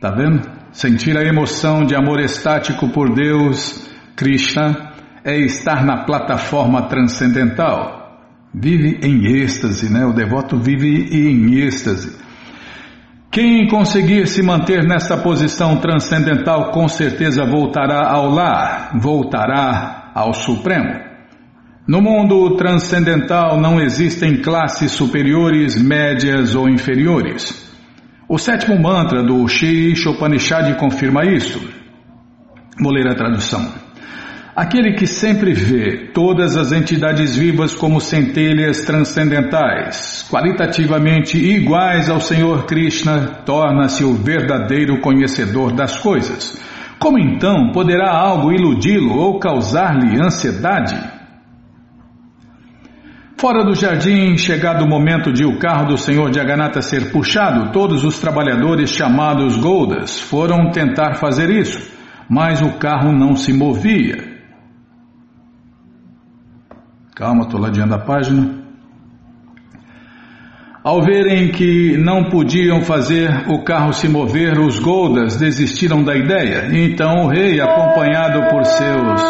[0.00, 0.40] Tá vendo?
[0.72, 4.89] Sentir a emoção de amor estático por Deus, Krishna,
[5.24, 8.00] é estar na plataforma transcendental.
[8.52, 10.04] Vive em êxtase, né?
[10.04, 12.18] O devoto vive em êxtase.
[13.30, 21.10] Quem conseguir se manter nessa posição transcendental com certeza voltará ao lar, voltará ao Supremo.
[21.86, 27.70] No mundo transcendental não existem classes superiores, médias ou inferiores.
[28.28, 31.60] O sétimo mantra do Shi Upanishad confirma isso.
[32.80, 33.89] Vou ler a tradução.
[34.60, 42.66] Aquele que sempre vê todas as entidades vivas como centelhas transcendentais, qualitativamente iguais ao Senhor
[42.66, 46.62] Krishna, torna-se o verdadeiro conhecedor das coisas.
[46.98, 50.94] Como então poderá algo iludi-lo ou causar-lhe ansiedade?
[53.38, 58.04] Fora do jardim, chegado o momento de o carro do Senhor Jagannatha ser puxado, todos
[58.04, 61.80] os trabalhadores chamados Goldas foram tentar fazer isso,
[62.28, 64.29] mas o carro não se movia.
[67.20, 68.50] Calma, estou ladeando a página.
[70.82, 76.70] Ao verem que não podiam fazer o carro se mover, os Goldas desistiram da ideia.
[76.72, 79.22] Então o rei, acompanhado por seus.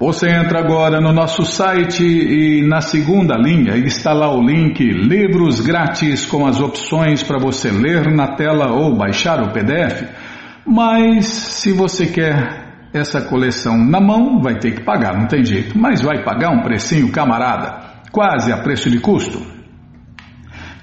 [0.00, 5.60] Você entra agora no nosso site e na segunda linha está lá o link Livros
[5.60, 10.29] Grátis com as opções para você ler na tela ou baixar o PDF.
[10.70, 15.76] Mas se você quer essa coleção na mão, vai ter que pagar, não tem jeito.
[15.76, 19.59] Mas vai pagar um precinho camarada, quase a preço de custo.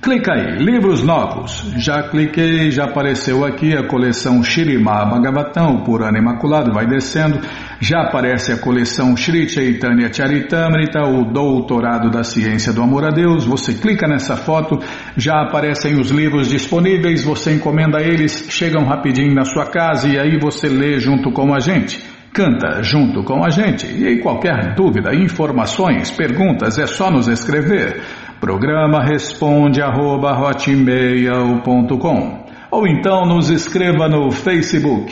[0.01, 1.73] Clica aí, livros novos.
[1.77, 7.39] Já cliquei, já apareceu aqui a coleção Shirima Bhagavatam, Purana Imaculado, vai descendo.
[7.79, 13.45] Já aparece a coleção Shri Chaitanya Charitamrita, o Doutorado da Ciência do Amor a Deus.
[13.45, 14.79] Você clica nessa foto,
[15.17, 20.37] já aparecem os livros disponíveis, você encomenda eles, chegam rapidinho na sua casa e aí
[20.39, 21.99] você lê junto com a gente.
[22.31, 23.87] Canta junto com a gente.
[23.87, 27.99] E aí qualquer dúvida, informações, perguntas, é só nos escrever.
[28.39, 35.11] Programa responde arroba hotmail.com ou então nos escreva no Facebook,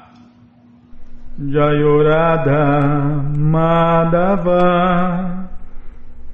[1.39, 2.81] Jayorada
[3.39, 5.44] Madhava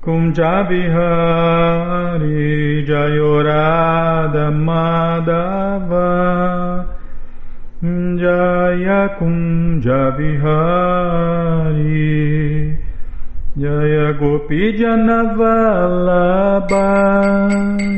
[0.03, 6.11] Kunjabihari Jayorada Madhava.
[7.83, 10.37] Jaya Kunjabihari
[13.57, 16.85] Jaya Gopi Janavalabha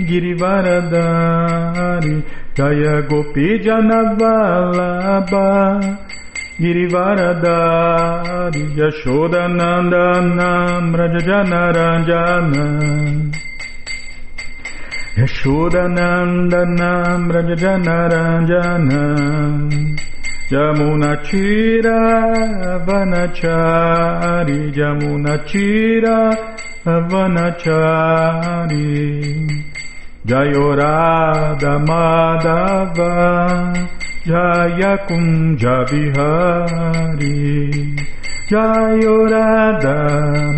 [0.06, 2.22] Girivaradari
[2.54, 5.50] Jaya Gopi Janavalabha
[6.62, 12.64] Girivaradari Yashodanandanam Rajajanaranjana
[15.18, 19.02] Yashodanandanam Rajajanaranjana
[20.52, 21.98] Jamuna Chira
[22.86, 26.18] Vanachari Jamuna Chira
[27.10, 28.86] Vanachari
[30.24, 33.10] Jayorada Madhava
[34.24, 37.72] Jaya Kunja Bihari
[38.46, 39.98] Jayorada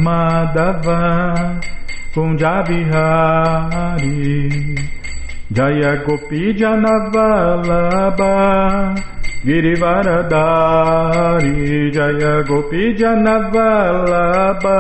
[0.05, 1.01] Madhava
[2.13, 4.21] Kunja Bihari
[5.51, 8.29] Jaya Gopi Janavalabha
[9.47, 14.77] Girivaradari Jaya Gopi Janavalabha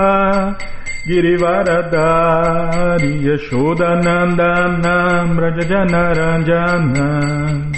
[1.08, 7.73] Girivaradari Yashodanandana Brajajanaranjana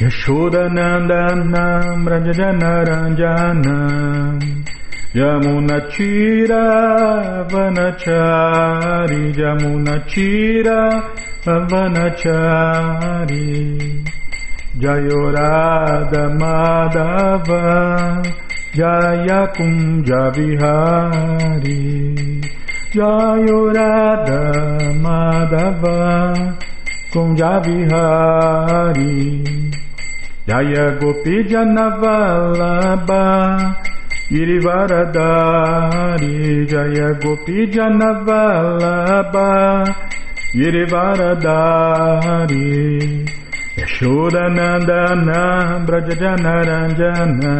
[0.00, 4.40] Yashodanandanam Rajajanaranjanam
[5.12, 6.64] Yamunachira
[7.50, 10.80] Vanachari Yamunachira
[11.44, 13.48] Vanachari
[14.78, 17.62] Jayorada Madhava
[18.72, 21.80] Jaya Kunja Vihari
[22.94, 24.40] Jayorada
[25.04, 25.98] Madhava
[27.12, 29.20] Kunja Vihari
[30.46, 33.24] Jaya Gopi Janavalabha
[34.30, 39.48] Girivaradari Jaya Gopi Janavalabha
[40.54, 43.26] Girivaradari
[43.76, 45.40] Yashodanandana
[45.86, 47.54] Brajajanaranjana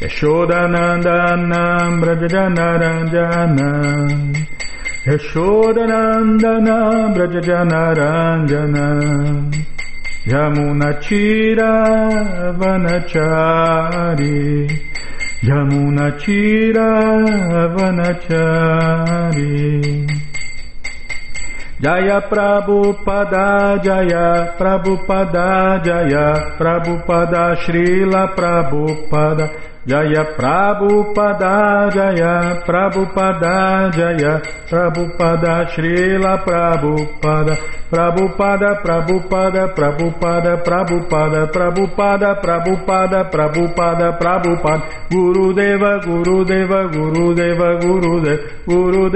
[0.00, 1.62] Yashodanandana
[2.00, 3.68] Brajajanaranjana
[5.06, 6.76] Yashodanandana
[7.14, 8.86] Brajajanaranjana
[10.26, 11.72] Yamunachira
[12.56, 14.32] Vanachari
[15.44, 16.88] Yamunachira
[17.76, 19.52] Vanachari
[21.78, 36.40] Jaya Prabhupada Jaya Prabhupada Jaya Prabhupada Srila Prabhupada Jaya Prabhupada Jaya Prabhupada Jaya Prabhupada Srila
[36.40, 37.52] Prabhupada
[37.92, 48.16] Prabhupada Prabhupada Prabhupada Prabhupada Prabhupada Prabhupada Prabhupada Prabhupada Guru Deva Guru Deva Guru Deva Guru
[48.16, 49.12] Deva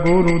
[0.00, 0.40] Guru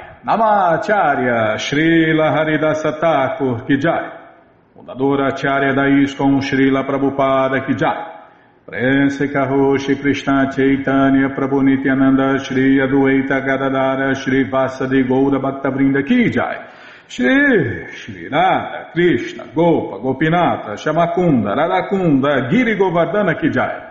[0.23, 4.21] Namacharya Srila Haridasa Thakur Kijai
[4.75, 8.19] fundadora Acharya da ISKCON Srila Prabhupada Ki Jai.
[8.63, 16.69] Prense Karoshi Krishna Chaitanya Prabhu Nityananda Shri Adueta Gadadara Shri Vasadi Goura Bhaktavrinda Ki Jai.
[17.07, 18.29] Shri Shri
[18.93, 23.90] Krishna Gopa Gopinata Shamakunda Radakunda Giri Govardhana Ki Jai.